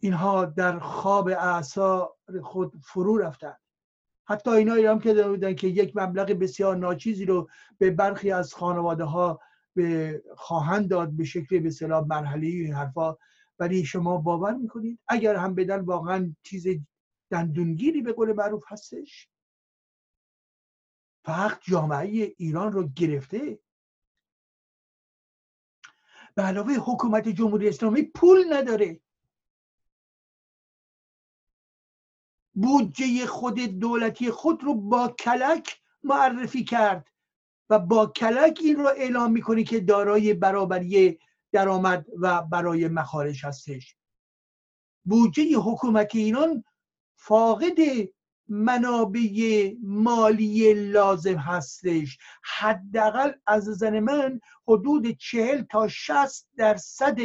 اینها 0.01 0.45
در 0.45 0.79
خواب 0.79 1.29
اعصا 1.29 2.17
خود 2.43 2.73
فرو 2.85 3.19
رفتن. 3.19 3.57
حتی 4.25 4.51
اینا 4.51 4.91
هم 4.91 4.99
که 4.99 5.15
بودن 5.15 5.55
که 5.55 5.67
یک 5.69 5.97
مبلغ 5.97 6.27
بسیار 6.27 6.77
ناچیزی 6.77 7.25
رو 7.25 7.49
به 7.79 7.91
برخی 7.91 8.31
از 8.31 8.55
خانواده 8.55 9.05
ها 9.05 9.41
به 9.75 10.23
خواهند 10.37 10.89
داد 10.89 11.11
به 11.11 11.25
شکل 11.25 11.59
به 11.59 11.71
صلاح 11.71 12.07
مرحله 12.07 12.47
این 12.47 12.75
حرفا 12.75 13.17
ولی 13.63 13.85
شما 13.85 14.19
باور 14.19 14.55
می‌کنید 14.55 14.99
اگر 15.09 15.37
هم 15.37 15.55
بدن 15.55 15.81
واقعا 15.81 16.35
چیز 16.43 16.67
دندونگیری 17.31 18.03
به 18.03 18.13
قول 18.13 18.33
معروف 18.33 18.65
هستش؟ 18.67 19.29
فقط 21.25 21.61
جامعه 21.63 22.35
ایران 22.37 22.73
رو 22.73 22.89
گرفته؟ 22.89 23.59
به 26.35 26.43
علاوه 26.43 26.75
حکومت 26.75 27.29
جمهوری 27.29 27.69
اسلامی 27.69 28.03
پول 28.03 28.53
نداره. 28.53 29.01
بودجه 32.55 33.27
خود 33.27 33.59
دولتی 33.61 34.31
خود 34.31 34.65
رو 34.65 34.75
با 34.75 35.09
کلک 35.09 35.81
معرفی 36.03 36.65
کرد 36.65 37.09
و 37.71 37.79
با 37.79 38.07
کلک 38.07 38.59
این 38.63 38.77
رو 38.77 38.87
اعلام 38.87 39.33
می‌کنه 39.33 39.65
که 39.65 39.81
دارای 39.81 40.35
برابری 40.35 41.19
درآمد 41.53 42.07
و 42.21 42.43
برای 42.43 42.89
مخارج 42.89 43.47
هستش. 43.47 43.97
بودجه 45.05 45.57
حکومت 45.59 46.15
ایران 46.15 46.65
فاقد 47.17 47.79
منابع 48.49 49.73
مالی 49.83 50.75
لازم 50.75 51.37
هستش. 51.37 52.19
حداقل 52.43 53.33
از 53.47 53.65
زن 53.65 54.01
من 54.01 54.41
حدود 54.69 55.11
چهل 55.11 55.63
تا 55.63 55.89
شست 55.89 56.49
درصد 56.57 57.19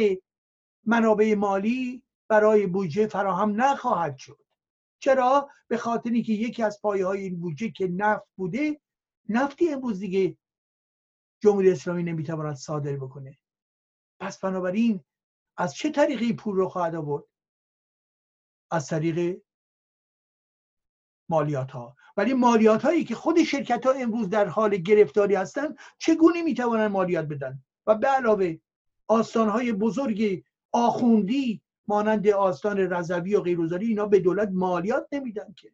منابع 0.84 1.34
مالی 1.34 2.02
برای 2.28 2.66
بودجه 2.66 3.06
فراهم 3.06 3.62
نخواهد 3.62 4.16
شد. 4.16 4.38
چرا؟ 4.98 5.50
به 5.68 5.76
خاطر 5.76 6.10
اینکه 6.10 6.32
یکی 6.32 6.62
از 6.62 6.78
پایه 6.82 7.06
های 7.06 7.22
این 7.22 7.40
بودجه 7.40 7.70
که 7.70 7.88
نفت 7.88 8.26
بوده 8.36 8.80
نفتی 9.28 9.72
امروز 9.72 10.00
دیگه 10.00 10.36
جمهوری 11.40 11.70
اسلامی 11.70 12.02
نمی‌تواند 12.02 12.56
صادر 12.56 12.96
بکنه. 12.96 13.38
پس 14.20 14.38
بنابراین 14.38 15.04
از 15.56 15.74
چه 15.74 15.90
طریقی 15.90 16.32
پول 16.32 16.56
رو 16.56 16.68
خواهد 16.68 16.94
آورد؟ 16.94 17.24
از 18.70 18.86
طریق 18.86 19.42
مالیات 21.28 21.70
ها 21.70 21.96
ولی 22.16 22.34
مالیات 22.34 22.82
هایی 22.82 23.04
که 23.04 23.14
خود 23.14 23.42
شرکت 23.42 23.86
ها 23.86 23.92
امروز 23.92 24.28
در 24.28 24.48
حال 24.48 24.76
گرفتاری 24.76 25.34
هستند 25.34 25.78
چگونه 25.98 26.42
می‌توانند 26.42 26.90
مالیات 26.90 27.26
بدن؟ 27.26 27.62
و 27.86 27.94
به 27.94 28.06
علاوه 28.06 28.56
آستان 29.08 29.48
های 29.48 29.72
بزرگ 29.72 30.44
آخوندی 30.72 31.62
مانند 31.86 32.28
آستان 32.28 32.78
رضوی 32.78 33.36
و 33.36 33.40
غیروزاری 33.40 33.86
اینا 33.86 34.06
به 34.06 34.20
دولت 34.20 34.48
مالیات 34.52 35.08
نمیدن 35.12 35.52
که. 35.52 35.72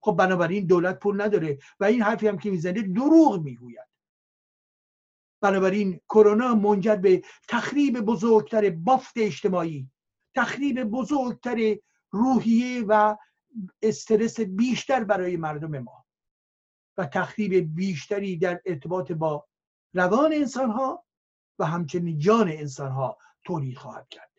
خب 0.00 0.16
بنابراین 0.18 0.66
دولت 0.66 0.98
پول 0.98 1.22
نداره. 1.22 1.58
و 1.80 1.84
این 1.84 2.02
حرفی 2.02 2.28
هم 2.28 2.38
که 2.38 2.50
می‌زنه 2.50 2.82
دروغ 2.82 3.42
می‌گوید. 3.42 3.91
بنابراین 5.42 6.00
کرونا 6.08 6.54
منجر 6.54 6.96
به 6.96 7.22
تخریب 7.48 8.00
بزرگتر 8.00 8.70
بافت 8.70 9.12
اجتماعی 9.16 9.90
تخریب 10.36 10.84
بزرگتر 10.84 11.76
روحیه 12.10 12.84
و 12.88 13.16
استرس 13.82 14.40
بیشتر 14.40 15.04
برای 15.04 15.36
مردم 15.36 15.78
ما 15.78 16.04
و 16.98 17.06
تخریب 17.06 17.74
بیشتری 17.74 18.36
در 18.36 18.60
ارتباط 18.66 19.12
با 19.12 19.46
روان 19.94 20.32
انسان 20.32 20.70
ها 20.70 21.04
و 21.58 21.64
همچنین 21.64 22.18
جان 22.18 22.48
انسان 22.48 22.90
ها 22.90 23.18
تولید 23.44 23.78
خواهد 23.78 24.08
کرد. 24.08 24.30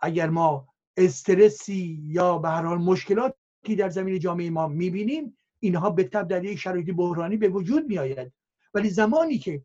اگر 0.00 0.30
ما 0.30 0.68
استرسی 0.96 2.02
یا 2.06 2.38
به 2.38 2.48
هر 2.48 2.62
حال 2.62 2.78
مشکلاتی 2.78 3.76
در 3.78 3.88
زمین 3.88 4.18
جامعه 4.18 4.50
ما 4.50 4.68
می‌بینیم 4.68 5.38
اینها 5.60 5.90
به 5.90 6.04
تب 6.04 6.28
در 6.28 6.44
یک 6.44 6.58
شرایط 6.58 6.90
بحرانی 6.90 7.36
به 7.36 7.48
وجود 7.48 7.86
میآید. 7.86 8.32
ولی 8.74 8.90
زمانی 8.90 9.38
که 9.38 9.64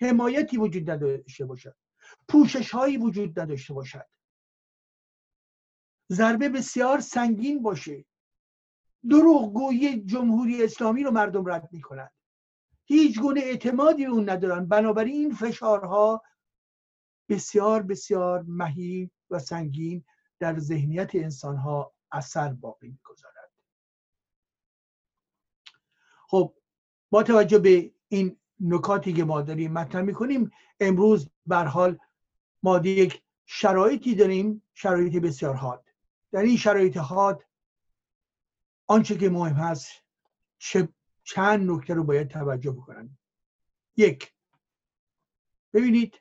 حمایتی 0.00 0.56
وجود 0.56 0.90
نداشته 0.90 1.44
باشد 1.44 1.76
پوشش 2.28 2.70
هایی 2.70 2.96
وجود 2.96 3.40
نداشته 3.40 3.74
باشد. 3.74 4.06
ضربه 6.12 6.48
بسیار 6.48 7.00
سنگین 7.00 7.62
باشه. 7.62 8.04
دروغگویی 9.10 10.04
جمهوری 10.04 10.64
اسلامی 10.64 11.02
رو 11.02 11.10
مردم 11.10 11.48
رد 11.48 11.68
می‌کنند. 11.72 12.12
هیچ 12.84 13.20
گونه 13.20 13.40
اعتمادی 13.40 14.04
اون 14.04 14.30
ندارن. 14.30 14.66
بنابراین 14.66 15.14
این 15.14 15.34
فشارها 15.34 16.22
بسیار 17.28 17.82
بسیار 17.82 18.44
مهیب 18.48 19.10
و 19.30 19.38
سنگین 19.38 20.04
در 20.38 20.58
ذهنیت 20.58 21.14
انسانها 21.14 21.94
اثر 22.12 22.52
باقی 22.52 22.88
می‌گذارد. 22.88 23.52
خب 26.28 26.54
با 27.10 27.22
توجه 27.22 27.58
به 27.58 27.94
این 28.08 28.40
نکاتی 28.62 29.12
که 29.12 29.24
ما 29.24 29.42
داریم 29.42 29.72
مطرح 29.72 30.02
می‌کنیم. 30.02 30.50
امروز 30.80 31.30
بر 31.46 31.64
حال 31.64 31.98
ما 32.62 32.78
یک 32.78 33.22
شرایطی 33.46 34.14
داریم 34.14 34.62
شرایط 34.74 35.16
بسیار 35.16 35.54
حاد. 35.54 35.84
در 36.32 36.40
این 36.40 36.56
شرایط 36.56 36.96
حاد 36.96 37.44
آنچه 38.86 39.18
که 39.18 39.30
مهم 39.30 39.54
هست 39.54 39.92
چند 41.24 41.70
نکته 41.70 41.94
رو 41.94 42.04
باید 42.04 42.28
توجه 42.28 42.70
بکنن. 42.70 43.18
یک 43.96 44.32
ببینید 45.72 46.20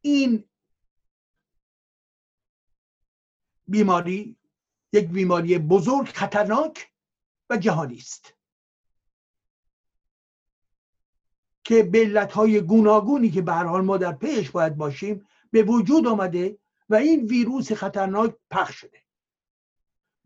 این 0.00 0.44
بیماری 3.66 4.36
یک 4.92 5.08
بیماری 5.08 5.58
بزرگ 5.58 6.06
خطرناک 6.06 6.92
و 7.50 7.56
جهانی 7.56 7.96
است. 7.96 8.37
که 11.68 11.82
به 11.82 11.98
علتهای 11.98 12.60
گوناگونی 12.60 13.30
که 13.30 13.42
به 13.42 13.52
حال 13.52 13.84
ما 13.84 13.96
در 13.96 14.12
پیش 14.12 14.50
باید 14.50 14.76
باشیم 14.76 15.26
به 15.50 15.62
وجود 15.62 16.06
آمده 16.06 16.58
و 16.88 16.94
این 16.94 17.26
ویروس 17.26 17.72
خطرناک 17.72 18.34
پخش 18.50 18.74
شده. 18.74 18.98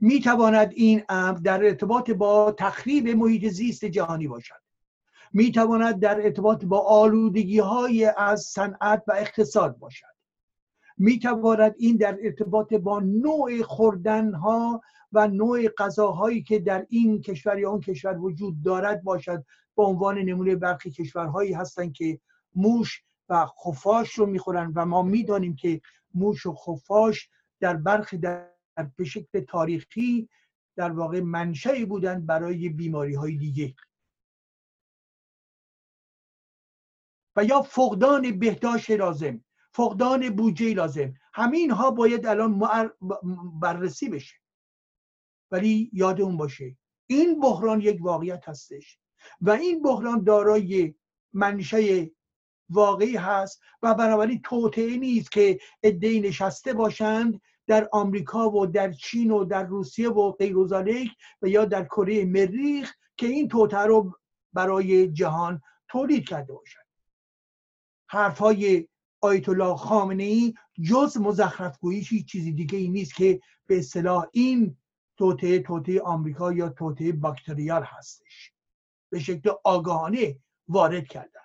می 0.00 0.20
تواند 0.20 0.72
این 0.74 1.02
امر 1.08 1.38
در 1.38 1.64
ارتباط 1.64 2.10
با 2.10 2.54
تخریب 2.58 3.08
محیط 3.08 3.46
زیست 3.46 3.84
جهانی 3.84 4.28
باشد. 4.28 4.62
می 5.32 5.52
تواند 5.52 6.00
در 6.00 6.20
ارتباط 6.20 6.64
با 6.64 6.78
آلودگی 6.80 7.58
های 7.58 8.04
از 8.16 8.42
صنعت 8.42 9.02
و 9.06 9.12
اقتصاد 9.12 9.78
باشد. 9.78 10.14
می 10.98 11.18
تواند 11.18 11.74
این 11.78 11.96
در 11.96 12.18
ارتباط 12.22 12.74
با 12.74 13.00
نوع 13.00 13.62
خوردن 13.62 14.34
ها 14.34 14.82
و 15.12 15.28
نوع 15.28 15.68
غذاهایی 15.68 16.42
که 16.42 16.58
در 16.58 16.86
این 16.88 17.20
کشور 17.20 17.58
یا 17.58 17.70
اون 17.70 17.80
کشور 17.80 18.18
وجود 18.18 18.62
دارد 18.62 19.02
باشد 19.02 19.44
به 19.76 19.82
عنوان 19.82 20.18
نمونه 20.18 20.56
برخی 20.56 20.90
کشورهایی 20.90 21.52
هستند 21.52 21.92
که 21.92 22.20
موش 22.54 23.02
و 23.28 23.46
خفاش 23.46 24.12
رو 24.12 24.26
می‌خورن 24.26 24.72
و 24.76 24.86
ما 24.86 25.02
می‌دانیم 25.02 25.56
که 25.56 25.80
موش 26.14 26.46
و 26.46 26.54
خفاش 26.54 27.28
در 27.60 27.76
برخی 27.76 28.18
در 28.18 28.52
به 28.96 29.04
شکل 29.04 29.40
تاریخی 29.40 30.28
در 30.76 30.90
واقع 30.90 31.20
منشأی 31.20 31.84
بودن 31.84 32.26
برای 32.26 32.68
بیماری 32.68 33.14
های 33.14 33.36
دیگه. 33.36 33.74
و 37.36 37.44
یا 37.44 37.62
فقدان 37.62 38.38
بهداشت 38.38 38.90
لازم 38.90 39.44
فقدان 39.72 40.30
بودجه 40.30 40.74
لازم. 40.74 41.14
همین 41.34 41.70
ها 41.70 41.90
باید 41.90 42.26
الان 42.26 42.60
بررسی 43.60 44.08
بشه. 44.08 44.36
ولی 45.50 45.90
یادمون 45.92 46.36
باشه. 46.36 46.76
این 47.06 47.40
بحران 47.40 47.80
یک 47.80 47.98
واقعیت 48.00 48.48
هستش. 48.48 48.98
و 49.40 49.50
این 49.50 49.82
بحران 49.82 50.24
دارای 50.24 50.94
منشه 51.32 52.10
واقعی 52.70 53.16
هست 53.16 53.60
و 53.82 53.94
بنابراین 53.94 54.40
توطعه 54.42 54.96
نیست 54.96 55.32
که 55.32 55.58
ادهی 55.82 56.20
نشسته 56.20 56.72
باشند 56.72 57.40
در 57.66 57.88
آمریکا 57.92 58.50
و 58.50 58.66
در 58.66 58.92
چین 58.92 59.30
و 59.30 59.44
در 59.44 59.64
روسیه 59.64 60.10
و 60.10 60.32
غیر 60.32 60.56
و 61.42 61.48
یا 61.48 61.64
در 61.64 61.84
کره 61.84 62.24
مریخ 62.24 62.94
که 63.16 63.26
این 63.26 63.48
توطعه 63.48 63.86
رو 63.86 64.18
برای 64.52 65.12
جهان 65.12 65.62
تولید 65.88 66.28
کرده 66.28 66.52
باشند. 66.52 66.86
حرفهای 68.08 68.88
آیت 69.20 69.48
الله 69.48 69.76
خامنه 69.76 70.22
ای 70.22 70.54
جز 70.82 71.16
مزخرف 71.16 71.78
گوییش 71.78 72.12
هیچ 72.12 72.26
چیزی 72.26 72.52
دیگه 72.52 72.78
ای 72.78 72.88
نیست 72.88 73.14
که 73.14 73.40
به 73.66 73.78
اصطلاح 73.78 74.26
این 74.32 74.76
توطعه 75.16 75.58
توطعه 75.58 76.00
آمریکا 76.00 76.52
یا 76.52 76.68
توطعه 76.68 77.12
باکتریال 77.12 77.82
هستش. 77.84 78.51
به 79.12 79.20
شکل 79.20 79.50
آگاهانه 79.64 80.38
وارد 80.68 81.06
کردند. 81.06 81.42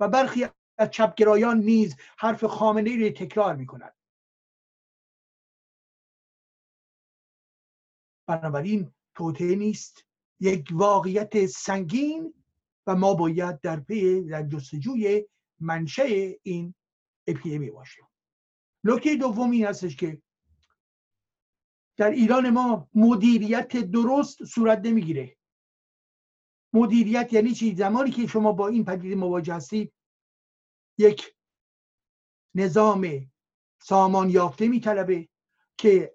و 0.00 0.08
برخی 0.08 0.46
از 0.78 0.90
چپگرایان 0.90 1.58
نیز 1.58 1.96
حرف 2.18 2.44
خامنه 2.44 2.90
ای 2.90 3.04
را 3.04 3.26
تکرار 3.26 3.56
می 3.56 3.66
کنند 3.66 3.94
بنابراین 8.26 8.94
توطعه 9.14 9.54
نیست 9.54 10.06
یک 10.40 10.68
واقعیت 10.72 11.46
سنگین 11.46 12.34
و 12.86 12.96
ما 12.96 13.14
باید 13.14 13.60
در 13.60 13.80
پی 13.80 14.22
در 14.22 14.42
جستجوی 14.42 15.28
منشه 15.60 16.38
این 16.42 16.74
اپیدمی 17.26 17.70
باشیم. 17.70 18.04
نکته 18.84 19.16
دوم 19.16 19.54
هستش 19.54 19.96
که 19.96 20.22
در 21.96 22.10
ایران 22.10 22.50
ما 22.50 22.88
مدیریت 22.94 23.76
درست 23.76 24.44
صورت 24.44 24.78
نمی‌گیره. 24.84 25.36
مدیریت 26.72 27.32
یعنی 27.32 27.52
چی؟ 27.52 27.74
زمانی 27.74 28.10
که 28.10 28.26
شما 28.26 28.52
با 28.52 28.68
این 28.68 28.84
پدیده 28.84 29.14
مواجه 29.14 29.54
هستید 29.54 29.92
یک 30.98 31.34
نظام 32.54 33.30
سامان 33.82 34.30
یافته 34.30 34.68
میطلبه 34.68 35.28
که 35.76 36.14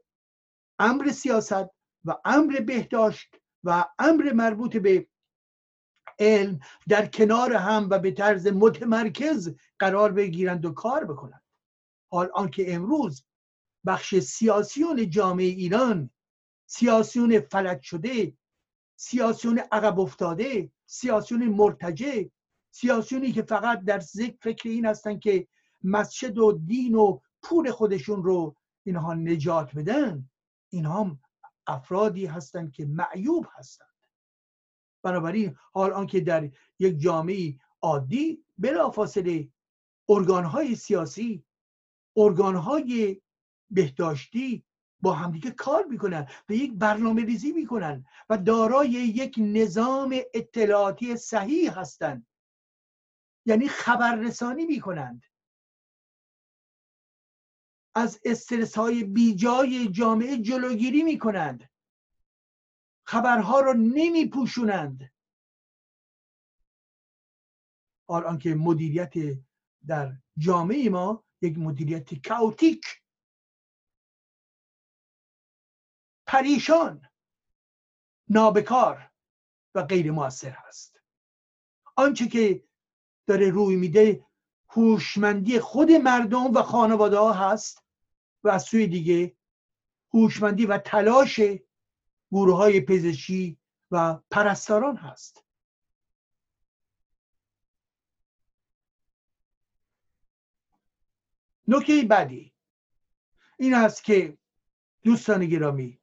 امر 0.80 1.12
سیاست 1.12 1.70
و 2.06 2.16
امر 2.26 2.60
بهداشت 2.60 3.36
و 3.64 3.86
امر 4.00 4.34
مربوط 4.34 4.78
به 4.78 5.08
علم 6.20 6.60
در 6.88 7.06
کنار 7.06 7.54
هم 7.54 7.88
و 7.90 8.00
به 8.00 8.12
طرز 8.12 8.48
متمرکز 8.48 9.56
قرار 9.80 10.12
بگیرند 10.12 10.66
و 10.66 10.72
کار 10.72 11.06
بکنند. 11.06 11.44
حال 12.12 12.30
آنکه 12.34 12.76
امروز 12.76 13.26
بخش 13.86 14.20
سیاسیون 14.20 15.10
جامعه 15.10 15.46
ایران 15.46 16.10
سیاسیون 16.66 17.40
فلج 17.40 17.82
شده 17.82 18.38
سیاسیون 19.00 19.60
عقب 19.72 20.00
افتاده 20.00 20.72
سیاسیون 20.86 21.48
مرتجع 21.48 22.24
سیاسیونی 22.72 23.32
که 23.32 23.42
فقط 23.42 23.84
در 23.84 24.00
ذکر 24.00 24.38
فکر 24.42 24.70
این 24.70 24.86
هستن 24.86 25.20
که 25.20 25.48
مسجد 25.84 26.38
و 26.38 26.52
دین 26.52 26.96
و 26.96 27.20
پول 27.42 27.72
خودشون 27.72 28.24
رو 28.24 28.56
اینها 28.84 29.14
نجات 29.14 29.76
بدن 29.76 30.30
اینها 30.70 31.18
افرادی 31.68 32.26
هستند 32.26 32.72
که 32.72 32.86
معیوب 32.86 33.46
هستند 33.54 33.88
بنابراین 35.04 35.56
حال 35.74 35.92
آنکه 35.94 36.20
در 36.20 36.52
یک 36.80 37.00
جامعه 37.00 37.56
عادی 37.82 38.44
بلافاصله 38.58 39.50
ارگانهای 40.10 40.76
سیاسی 40.76 41.44
ارگانهای 42.18 43.22
بهداشتی 43.70 44.64
با 45.02 45.14
همدیگه 45.14 45.52
کار 45.52 45.86
می‌کنن 45.86 46.28
و 46.50 46.54
یک 46.54 46.74
برنامه 46.74 47.26
ریزی 47.26 47.52
می‌کنن 47.52 48.06
و 48.30 48.38
دارای 48.38 48.90
یک 48.90 49.36
نظام 49.38 50.16
اطلاعاتی 50.34 51.18
صحیح 51.18 51.80
هستند 51.80 52.28
یعنی 53.46 53.68
خبررسانی 53.68 54.66
می‌کنند. 54.66 55.24
از 57.96 58.20
استرس 58.26 58.78
های 58.78 59.04
بیجای 59.04 59.88
جامعه 59.88 60.38
جلوگیری 60.38 61.04
می‌کنند. 61.04 61.70
خبرها 63.06 63.60
رو 63.60 63.74
نمی 63.74 64.30
پوشونند 64.30 65.12
حال 68.10 68.24
آنکه 68.24 68.56
مدیریت 68.56 69.14
در 69.88 70.14
جامعه 70.38 70.90
ما 70.90 71.24
یک 71.42 71.58
مدیریت 71.58 72.28
کاوتیک 72.28 72.86
پریشان 76.28 77.10
نابکار 78.30 79.12
و 79.76 79.84
غیر 79.84 80.12
موثر 80.12 80.50
هست. 80.50 81.02
آنچه 81.96 82.28
که 82.28 82.64
داره 83.26 83.50
روی 83.50 83.76
میده 83.76 84.26
هوشمندی 84.70 85.60
خود 85.60 85.92
مردم 85.92 86.54
و 86.54 86.62
خانواده 86.62 87.18
ها 87.18 87.34
هست 87.34 87.84
و 88.44 88.50
از 88.50 88.64
سوی 88.64 88.88
دیگه 88.88 89.38
هوشمندی 90.14 90.66
و 90.66 90.78
تلاش 90.78 91.40
گروه 92.32 92.58
های 92.58 92.82
پزشکی 92.82 93.58
و 93.92 94.20
پرستاران 94.32 94.96
هست. 94.96 95.44
نکته 101.68 102.04
بعدی 102.04 102.54
این 103.60 103.74
است 103.74 104.04
که 104.04 104.38
دوستان 105.04 105.46
گرامی 105.46 106.00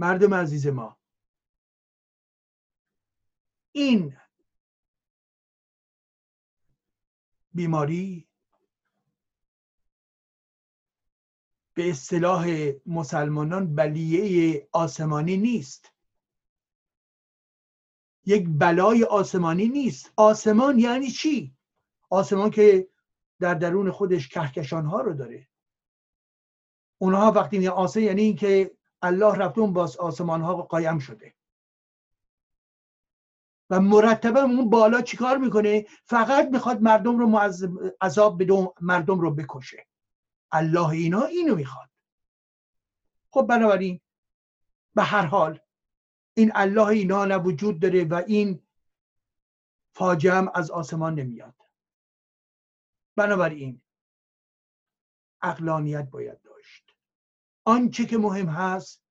مردم 0.00 0.34
عزیز 0.34 0.66
ما. 0.66 0.96
این 3.72 4.16
بیماری 7.54 8.28
به 11.74 11.90
اصطلاح 11.90 12.72
مسلمانان 12.86 13.74
بلیه 13.74 14.68
آسمانی 14.72 15.36
نیست. 15.36 15.92
یک 18.26 18.48
بلای 18.48 19.04
آسمانی 19.04 19.68
نیست. 19.68 20.12
آسمان 20.16 20.78
یعنی 20.78 21.10
چی؟ 21.10 21.56
آسمان 22.10 22.50
که 22.50 22.88
در 23.40 23.54
درون 23.54 23.90
خودش 23.90 24.28
کهکشان 24.28 24.86
ها 24.86 25.00
رو 25.00 25.14
داره. 25.14 25.48
اونها 26.98 27.32
وقتی 27.32 27.58
میگن 27.58 27.70
آسمان 27.70 28.06
یعنی 28.06 28.22
اینکه 28.22 28.79
الله 29.02 29.34
رفته 29.34 29.60
اون 29.60 29.72
باز 29.72 29.96
آسمان 29.96 30.40
ها 30.40 30.62
قایم 30.62 30.98
شده. 30.98 31.34
و 33.70 33.80
مرتبا 33.80 34.40
اون 34.40 34.70
بالا 34.70 35.02
چیکار 35.02 35.38
می‌کنه؟ 35.38 35.86
فقط 36.04 36.48
می‌خواد 36.48 36.80
مردم 36.80 37.18
رو 37.18 37.38
عذاب 38.00 38.42
بده 38.42 38.72
مردم 38.80 39.20
رو 39.20 39.34
بکشه. 39.34 39.86
الله 40.52 40.88
اینا 40.88 41.22
اینو 41.22 41.54
می‌خواد. 41.54 41.90
خب 43.30 43.46
بنابراین 43.46 44.00
به 44.94 45.02
هر 45.02 45.26
حال 45.26 45.60
این 46.34 46.52
الله 46.54 46.86
اینا 46.86 47.24
نه 47.24 47.36
وجود 47.36 47.80
داره 47.80 48.04
و 48.04 48.22
این 48.26 48.62
فاجعه 49.94 50.50
از 50.54 50.70
آسمان 50.70 51.14
نمیاد. 51.14 51.54
بنابراین 53.16 53.80
اقلانیت 55.42 56.10
باید 56.10 56.40
داشت. 56.42 56.49
آنچه 57.64 58.06
که 58.06 58.18
مهم 58.18 58.48
هست 58.48 59.02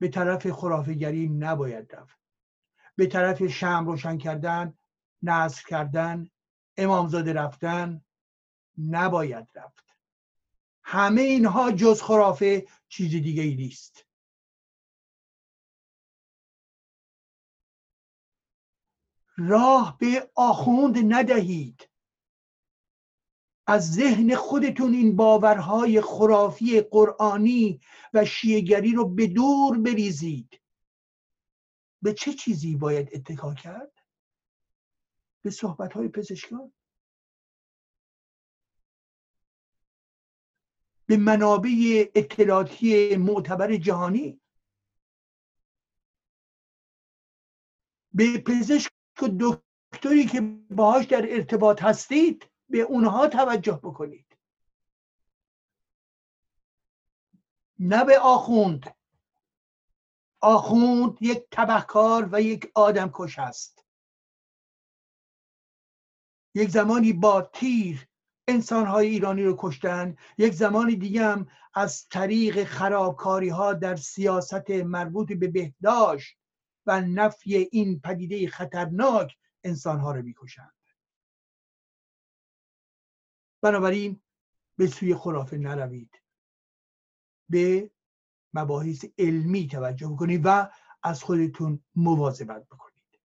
به 0.00 0.08
طرف 0.08 0.50
خرافگری 0.50 1.28
نباید 1.28 1.94
رفت. 1.94 2.18
به 2.96 3.06
طرف 3.06 3.46
شم 3.46 3.86
روشن 3.86 4.18
کردن 4.18 4.78
نصر 5.22 5.62
کردن 5.68 6.30
امامزاده 6.76 7.32
رفتن 7.32 8.04
نباید 8.78 9.48
رفت. 9.54 9.84
همه 10.84 11.20
اینها 11.20 11.72
جز 11.72 12.02
خرافه 12.02 12.68
چیز 12.88 13.10
دیگه 13.10 13.42
ای 13.42 13.54
نیست. 13.54 14.06
راه 19.36 19.98
به 19.98 20.30
آخوند 20.34 21.14
ندهید. 21.14 21.88
از 23.66 23.92
ذهن 23.92 24.34
خودتون 24.34 24.94
این 24.94 25.16
باورهای 25.16 26.00
خرافی 26.00 26.80
قرآنی 26.80 27.80
و 28.14 28.24
شیعگری 28.24 28.92
رو 28.92 29.08
به 29.08 29.26
دور 29.26 29.78
بریزید. 29.78 30.60
به 32.02 32.14
چه 32.14 32.32
چیزی 32.32 32.76
باید 32.76 33.08
اتکا 33.12 33.54
کرد؟ 33.54 33.92
به 35.42 35.50
صحبت 35.50 35.92
های 35.92 36.08
پزشکان؟ 36.08 36.72
به 41.06 41.16
منابع 41.16 42.10
اطلاعاتی 42.14 43.16
معتبر 43.16 43.76
جهانی؟ 43.76 44.40
به 48.14 48.38
پزشک 48.38 48.92
و 49.22 49.28
دکتری 49.40 50.26
که 50.26 50.40
باهاش 50.70 51.06
در 51.06 51.32
ارتباط 51.32 51.82
هستید؟ 51.82 52.53
به 52.74 52.80
اونها 52.80 53.28
توجه 53.28 53.80
بکنید. 53.82 54.38
نه 57.78 58.04
به 58.04 58.18
آخوند. 58.18 58.94
آخوند 60.40 61.18
یک 61.20 61.46
تبهکار 61.50 62.28
و 62.32 62.42
یک 62.42 62.70
آدم 62.74 63.10
کش 63.12 63.38
است. 63.38 63.84
یک 66.54 66.68
زمانی 66.68 67.12
با 67.12 67.42
تیر 67.42 68.08
انسانهای 68.48 69.08
ایرانی 69.08 69.44
رو 69.44 69.56
کشتن 69.58 70.16
یک 70.38 70.52
زمانی 70.52 70.96
دیگه 70.96 71.24
هم 71.24 71.48
از 71.74 72.08
طریق 72.08 72.64
خرابکاری 72.64 73.48
ها 73.48 73.72
در 73.72 73.96
سیاست 73.96 74.70
مربوط 74.70 75.32
به 75.32 75.48
بهداشت 75.48 76.38
و 76.86 77.00
نفی 77.00 77.56
این 77.56 78.00
پدیده 78.00 78.48
خطرناک 78.48 79.36
انسانها 79.64 80.12
رو 80.12 80.22
می‌کشند. 80.22 80.83
بنابراین 83.64 84.20
به 84.76 84.86
سوی 84.86 85.14
خرافه 85.14 85.56
نروید. 85.56 86.22
به 87.48 87.90
مباحث 88.54 89.04
علمی 89.18 89.66
توجه 89.68 90.08
بکنید 90.08 90.40
و 90.44 90.70
از 91.02 91.22
خودتون 91.22 91.84
مواظبت 91.94 92.66
بکنید. 92.66 93.20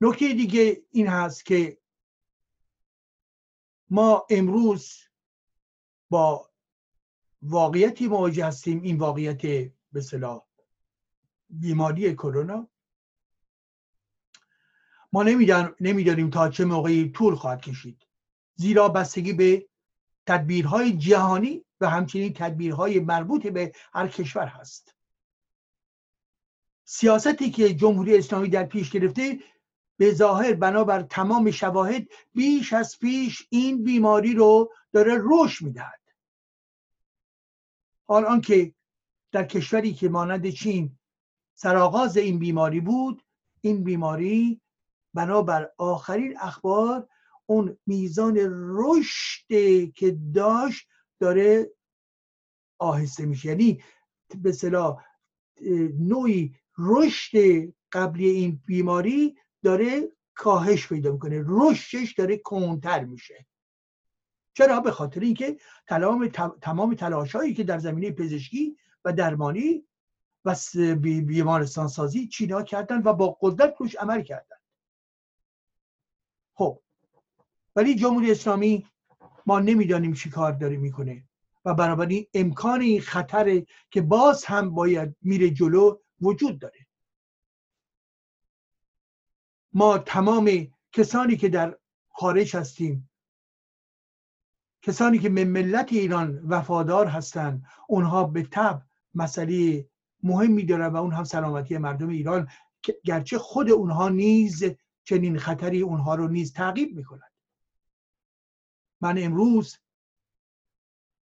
نکته 0.00 0.34
دیگه 0.34 0.82
این 0.90 1.06
هست 1.06 1.44
که 1.44 1.78
ما 3.90 4.26
امروز 4.30 4.92
با 6.10 6.50
واقعیتی 7.42 8.08
مواجه 8.08 8.46
هستیم 8.46 8.82
این 8.82 8.98
واقعیت 8.98 9.72
به 9.92 10.00
صلاح 10.00 10.46
بیماری 11.48 12.14
کرونا. 12.14 12.68
ما 15.14 15.22
نمی‌دانیم 15.80 16.30
تا 16.30 16.48
چه 16.48 16.64
موقعی 16.64 17.10
طول 17.10 17.34
خواهد 17.34 17.60
کشید. 17.60 18.06
زیرا 18.54 18.88
بستگی 18.88 19.32
به 19.32 19.66
تدبیرهای 20.26 20.92
جهانی 20.92 21.64
و 21.80 21.90
همچنین 21.90 22.32
تدبیرهای 22.32 23.00
مربوط 23.00 23.46
به 23.46 23.72
هر 23.92 24.08
کشور 24.08 24.46
هست. 24.46 24.94
سیاستی 26.84 27.50
که 27.50 27.74
جمهوری 27.74 28.16
اسلامی 28.16 28.48
در 28.48 28.64
پیش 28.64 28.90
گرفته 28.90 29.38
به 29.96 30.14
ظاهر 30.14 30.54
بنابر 30.54 31.02
تمام 31.02 31.50
شواهد 31.50 32.06
بیش 32.34 32.72
از 32.72 32.98
پیش 32.98 33.46
این 33.50 33.84
بیماری 33.84 34.34
رو 34.34 34.72
داره 34.92 35.18
رشد 35.22 35.64
می‌دهد. 35.64 36.00
حال 38.06 38.24
آنکه 38.24 38.74
در 39.32 39.44
کشوری 39.44 39.94
که 39.94 40.08
مانند 40.08 40.50
چین 40.50 40.98
سرآغاز 41.54 42.16
این 42.16 42.38
بیماری 42.38 42.80
بود 42.80 43.22
این 43.60 43.84
بیماری 43.84 44.60
بنابر 45.14 45.70
آخرین 45.78 46.38
اخبار 46.40 47.08
اون 47.46 47.78
میزان 47.86 48.36
رشد 48.50 49.46
که 49.94 50.18
داشت 50.34 50.88
داره 51.20 51.70
آهسته 52.78 53.26
میشه. 53.26 53.48
یعنی 53.48 53.82
به 54.42 54.52
صلاح 54.52 55.04
نوعی 55.98 56.54
رشد 56.78 57.38
قبلی 57.92 58.28
این 58.28 58.62
بیماری 58.66 59.36
داره 59.62 60.12
کاهش 60.34 60.88
پیدا 60.88 61.12
می‌کنه. 61.12 61.44
رشدش 61.46 62.12
داره 62.12 62.36
کنتر 62.36 63.04
میشه. 63.04 63.46
چرا؟ 64.54 64.80
به 64.80 64.90
خاطر 64.90 65.20
اینکه 65.20 65.56
تمام 65.86 66.28
تمام 66.60 66.94
تلاش 66.94 67.36
هایی 67.36 67.54
که 67.54 67.64
در 67.64 67.78
زمینه 67.78 68.10
پزشکی 68.10 68.76
و 69.04 69.12
درمانی 69.12 69.84
و 70.44 70.56
بیمارستان 70.96 71.88
سازی 71.88 72.28
چینا 72.28 72.62
کردن 72.62 73.02
و 73.02 73.12
با 73.12 73.38
قدرت 73.40 73.74
روش 73.78 73.96
عمل 73.96 74.22
کردن. 74.22 74.53
خب. 76.54 76.80
ولی 77.76 77.94
جمهوری 77.94 78.30
اسلامی 78.30 78.86
ما 79.46 79.60
نمی‌دانیم 79.60 80.14
چی 80.14 80.30
کار 80.30 80.52
داره 80.52 80.76
می‌کنه 80.76 81.24
و 81.64 81.74
بنابراین 81.74 82.26
امکان 82.34 82.80
این 82.80 83.00
خطر 83.00 83.62
که 83.90 84.00
باز 84.00 84.44
هم 84.44 84.70
باید 84.70 85.16
میره 85.22 85.50
جلو 85.50 85.98
وجود 86.20 86.58
داره. 86.58 86.86
ما 89.72 89.98
تمام 89.98 90.50
کسانی 90.92 91.36
که 91.36 91.48
در 91.48 91.78
خارج 92.08 92.56
هستیم 92.56 93.10
کسانی 94.82 95.18
که 95.18 95.28
به 95.28 95.44
ملت 95.44 95.92
ایران 95.92 96.38
وفادار 96.48 97.06
هستند 97.06 97.64
اونها 97.88 98.24
به 98.24 98.42
تب 98.42 98.82
مسئله 99.14 99.88
مهمی 100.22 100.64
دارن 100.64 100.86
و 100.86 100.96
اون 100.96 101.12
هم 101.12 101.24
سلامتی 101.24 101.78
مردم 101.78 102.08
ایران 102.08 102.48
گرچه 103.04 103.38
خود 103.38 103.70
اونها 103.70 104.08
نیز 104.08 104.64
چنین 105.04 105.38
خطری 105.38 105.80
اونها 105.80 106.14
رو 106.14 106.28
نیز 106.28 106.52
تعقیب 106.52 106.96
می‌کنند 106.96 107.32
من 109.00 109.18
امروز 109.18 109.78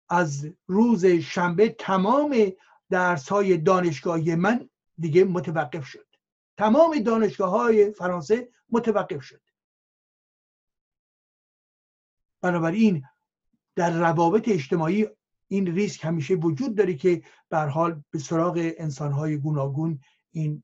از 0.09 0.49
روز 0.67 1.07
شنبه 1.07 1.69
تمام 1.69 2.53
درس 2.91 3.29
های 3.29 3.57
دانشگاهی 3.57 4.35
من 4.35 4.71
دیگه 4.99 5.25
متوقف 5.25 5.87
شد. 5.87 6.07
تمام 6.57 6.99
دانشگاه 6.99 7.51
های 7.51 7.93
فرانسه 7.93 8.49
متوقف 8.71 9.23
شد. 9.23 9.41
بنابراین 12.41 13.05
در 13.75 13.91
روابط 13.91 14.49
اجتماعی 14.49 15.09
این 15.49 15.67
ریسک 15.67 16.05
همیشه 16.05 16.35
وجود 16.35 16.75
داره 16.75 16.95
که 16.95 17.23
به 17.49 17.59
حال 17.59 18.03
به 18.11 18.19
سراغ 18.19 18.73
انسانهای 18.79 19.37
گوناگون 19.37 20.01
این 20.31 20.63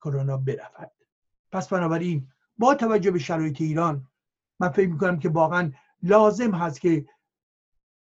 کرونا 0.00 0.36
برود. 0.36 0.92
پس 1.54 1.68
بنابراین 1.68 2.28
با 2.58 2.74
توجه 2.74 3.10
به 3.10 3.18
شرایط 3.18 3.60
ایران 3.60 4.06
من 4.60 4.68
فکر 4.68 4.88
می‌کنم 4.88 5.18
که 5.18 5.28
واقعا 5.28 5.72
لازم 6.02 6.50
هست 6.54 6.80
که 6.80 7.06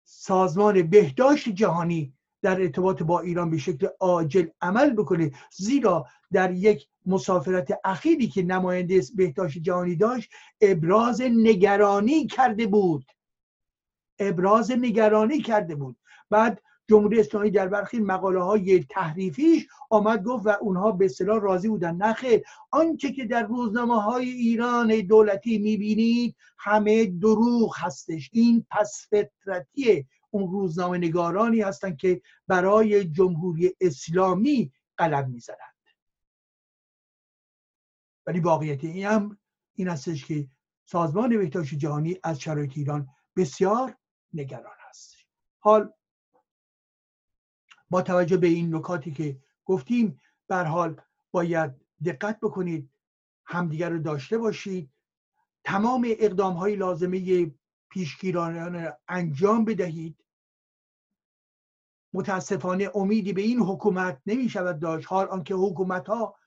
سازمان 0.04 0.82
بهداشت 0.82 1.48
جهانی 1.48 2.14
در 2.42 2.61
ارتباط 2.61 3.02
با 3.02 3.20
ایران 3.20 3.50
به 3.50 3.58
شکل 3.58 3.88
عاجل 4.00 4.46
عمل 4.61 4.90
بکنه 4.90 5.32
زیرا 5.52 6.06
در 6.32 6.52
یک 6.52 6.88
مسافرت 7.06 7.80
اخیری 7.84 8.28
که 8.28 8.42
نماینده 8.42 9.02
بهداشت 9.16 9.58
جهانی 9.58 9.96
داشت 9.96 10.30
ابراز 10.61 11.20
نگرانی 11.20 12.26
کرده 12.26 12.66
بود. 12.66 13.04
ابراز 14.18 14.70
نگرانی 14.70 15.40
کرده 15.42 15.74
بود. 15.74 15.96
بعد 16.30 16.62
جمهوری 16.88 17.20
اسلامی 17.20 17.51
در 17.51 17.68
برخی 17.68 17.98
مقاله 17.98 18.42
های 18.42 18.85
تحریفیش 18.85 19.66
آمد 19.90 20.24
گفت 20.24 20.46
و 20.46 20.57
اونها 20.61 20.92
به 20.92 21.05
اصطلاح 21.05 21.40
راضی 21.40 21.68
بودن. 21.68 21.96
نخیر 21.96 22.42
آنچه 22.70 23.12
که 23.12 23.24
در 23.24 23.42
روزنامه 23.42 24.03
های 24.03 24.29
ایران 24.29 25.01
دولتی 25.01 25.59
می‌بینید 25.59 26.37
همه 26.59 27.07
دروغ 27.07 27.74
هستش. 27.79 28.31
این 28.33 28.66
پس 28.70 29.07
فطرتی 29.11 30.07
اون 30.31 30.53
روزنامه 30.53 30.98
نگارانی 30.98 31.61
هستند 31.61 31.96
که 31.96 32.22
برای 32.46 33.05
جمهوری 33.05 33.74
اسلامی 33.81 34.72
قلم 34.96 35.31
می‌زنند. 35.31 35.59
ولی 38.27 38.40
واقعیت 38.40 38.85
این 38.85 39.07
هم 39.07 39.38
این 39.74 39.88
هستش 39.88 40.24
که 40.24 40.48
سازمان 40.85 41.38
بهداشت 41.38 41.74
جهانی 41.74 42.16
از 42.22 42.40
شرایط 42.40 42.72
ایران 42.77 43.09
بسیار 43.37 43.96
نگران 44.35 44.77
است 44.88 45.16
حال 45.59 45.92
با 47.90 48.03
توجه 48.03 48.37
به 48.37 48.46
این 48.46 48.74
نکاتی 48.74 49.12
که 49.12 49.40
گفتیم 49.64 50.20
بر 50.48 50.64
حال 50.64 51.01
باید 51.31 51.70
دقت 52.05 52.40
بکنید 52.40 52.90
همدیگر 53.44 53.90
رو 53.90 53.98
داشته 53.98 54.38
باشید. 54.38 54.90
تمام 55.64 56.07
اقدام 56.18 56.55
های 56.55 56.77
لازمه 56.77 57.53
پیشگیرانه 57.90 58.96
انجام 59.09 59.64
بدهید. 59.64 60.24
متاسفانه 62.12 62.90
امیدی 62.94 63.33
به 63.33 63.42
این 63.42 63.59
حکومت 63.59 64.20
نمی 64.27 64.48
شود 64.48 64.81
داشت. 64.81 65.07
حال 65.09 65.29
آنکه 65.29 65.55
حکومت 65.55 66.07
ها 66.07 66.38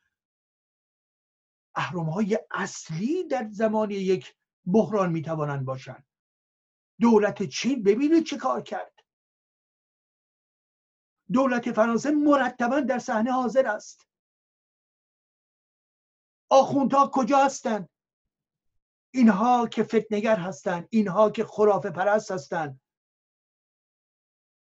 اهرام 1.75 2.09
های 2.09 2.39
اصلی 2.51 3.27
در 3.27 3.47
زمان 3.51 3.91
یک 3.91 4.35
بحران 4.65 5.11
می 5.11 5.21
توانند 5.21 5.65
باشند. 5.65 6.05
دولت 6.99 7.43
چین 7.43 7.83
ببینید 7.83 8.23
چه 8.23 8.37
کار 8.37 8.61
کرد. 8.61 9.00
دولت 11.33 11.71
فرانسه 11.71 12.11
مرتبا 12.11 12.79
در 12.79 12.99
صحنه 12.99 13.31
حاضر 13.31 13.67
است. 13.67 14.07
آخوندها 16.49 17.11
کجا 17.13 17.45
هستند 17.45 17.89
اینها 19.13 19.67
که 19.67 19.83
فتنگر 19.83 20.35
هستند 20.35 20.87
اینها 20.89 21.29
که 21.29 21.45
خرافه 21.45 21.89
پرست 21.89 22.31
هستند 22.31 22.81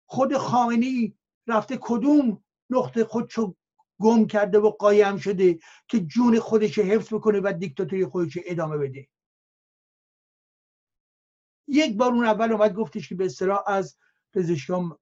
خود 0.09 0.37
خامنی 0.37 1.19
رفته 1.47 1.79
کدوم 1.81 2.45
نقطه 2.71 3.05
خودشو 3.05 3.55
گم 4.01 4.27
کرده 4.27 4.59
و 4.59 4.71
قایم 4.71 5.17
شده 5.17 5.59
که 5.89 6.01
جون 6.01 6.41
خودش 6.41 6.79
حفظ 6.79 7.15
بکنه 7.15 7.41
و 7.41 7.53
دیکتاتوری 7.59 8.07
خودش 8.07 8.39
ادامه 8.45 8.79
بده؟ 8.79 9.09
یک 11.69 11.97
بار 11.97 12.13
اون 12.13 12.25
اول 12.25 12.53
اومد 12.53 12.75
گفتش 12.75 13.09
که 13.09 13.15
به 13.15 13.25
اصطلاح 13.25 13.63
از 13.67 13.97
پزشکام 14.33 14.99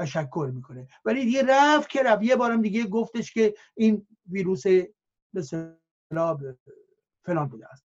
تشکر 0.00 0.50
می‌کنه. 0.54 0.88
ولی 1.04 1.24
دیگه 1.24 1.42
رفت 1.48 1.88
که 1.88 2.02
رفت. 2.02 2.22
یه 2.22 2.36
بارم 2.36 2.62
دیگه 2.62 2.86
گفتش 2.86 3.32
که 3.32 3.54
این 3.74 4.06
ویروس 4.26 4.62
به 5.32 5.42
فلان 7.24 7.48
بوده 7.48 7.68
است. 7.70 7.84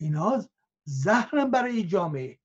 اینا 0.00 0.44
زهرم 0.84 1.50
برای 1.50 1.86
جامعه. 1.86 2.38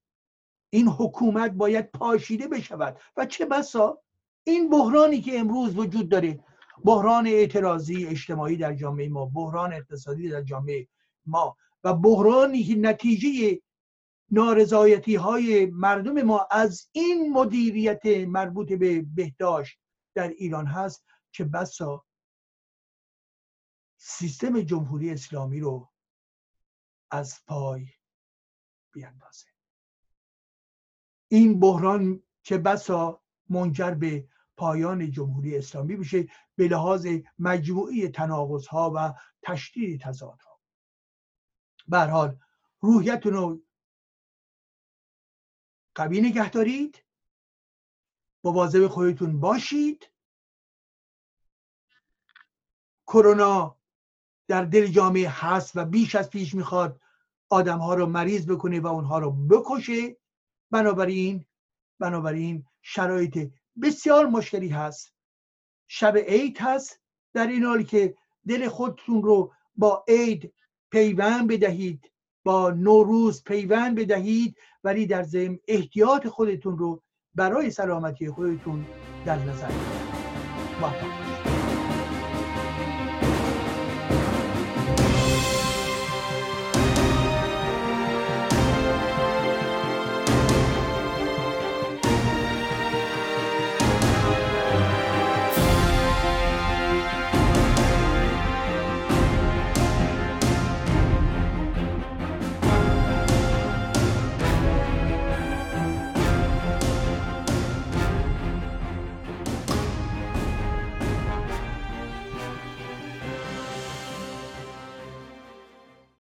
این 0.70 0.88
حکومت 0.88 1.52
باید 1.52 1.92
پاشیده 1.92 2.48
بشود. 2.48 3.02
و 3.18 3.26
چه 3.26 3.46
بسا؟ 3.46 4.02
این 4.44 4.70
بحرانی 4.70 5.22
که 5.22 5.40
امروز 5.40 5.78
وجود 5.78 6.10
داره 6.10 6.40
بحران 6.86 7.28
اعتراضی 7.28 8.06
اجتماعی 8.06 8.58
در 8.58 8.74
جامعه 8.74 9.10
ما 9.10 9.26
بحران 9.26 9.74
اقتصادی 9.74 10.30
در 10.30 10.42
جامعه 10.42 10.88
ما 11.26 11.58
و 11.84 11.94
بحرانی 11.94 12.64
که 12.64 12.76
نتیجه 12.76 13.62
نارضایتی 14.32 15.16
های 15.16 15.66
مردم 15.66 16.22
ما 16.22 16.48
از 16.52 16.90
این 16.92 17.34
مدیریت 17.34 18.06
مربوط 18.06 18.74
به 18.74 19.02
بهداشت 19.02 19.80
در 20.16 20.28
ایران 20.28 20.66
هست 20.66 21.06
که 21.32 21.44
بسا 21.44 22.06
سیستم 23.98 24.62
جمهوری 24.62 25.12
اسلامی 25.12 25.60
رو 25.60 25.92
از 27.12 27.40
پای 27.48 27.88
بیاندازه. 28.92 29.48
این 31.28 31.60
بحران 31.60 32.24
چه 32.44 32.58
بسا 32.58 33.22
منجر 33.50 33.92
به 33.92 34.28
پایان 34.58 35.12
جمهوری 35.12 35.58
اسلامی 35.58 35.96
بشه 35.96 36.28
به 36.56 36.68
لحاظ 36.68 37.08
مجموعی 37.40 38.08
تناقض 38.08 38.68
ها 38.68 38.92
و 38.96 39.14
تشدید 39.42 40.02
تضاد 40.02 40.40
ها 40.42 40.62
حال 42.08 42.40
روحیتون 42.80 43.34
رو 43.34 43.62
قوی 45.96 46.22
نگه 46.22 46.50
دارید. 46.50 47.04
مواظب 48.44 48.88
خودتون 48.88 49.40
باشید. 49.40 50.10
کرونا 53.08 53.78
در 54.48 54.66
دل 54.66 54.88
جامعه 54.88 55.30
هست 55.30 55.72
و 55.76 55.86
بیش 55.86 56.16
از 56.16 56.30
پیش 56.30 56.56
می‌خواد 56.56 57.02
آدم 57.50 57.78
ها 57.78 57.94
رو 57.94 58.06
مریض 58.06 58.52
بکنه 58.52 58.80
و 58.80 58.88
اونها 58.88 59.20
رو 59.20 59.32
بکشه. 59.32 60.18
بنابراین 60.72 61.46
بنابراین 62.00 62.66
شرایط 62.82 63.52
بسیار 63.82 64.26
مشکلی 64.26 64.70
هست. 64.70 65.14
شب 65.88 66.18
عید 66.18 66.58
هست. 66.58 67.00
در 67.34 67.48
این 67.48 67.64
حال 67.64 67.84
که 67.84 68.18
دل 68.48 68.68
خودتون 68.68 69.24
رو 69.24 69.54
با 69.76 70.06
عید 70.08 70.54
پیوند 70.92 71.48
بدهید. 71.48 72.11
با 72.44 72.72
نوروز 72.72 73.44
پیوند 73.44 74.00
بدهید 74.00 74.58
ولی 74.84 75.06
در 75.06 75.24
ضمن 75.24 75.60
احتیاط 75.68 76.28
خودتون 76.28 76.78
رو 76.78 77.02
برای 77.36 77.72
سلامتی 77.72 78.30
خودتون 78.30 78.86
در 79.26 79.36
نظر 79.36 79.68
بگیرید. 79.68 81.31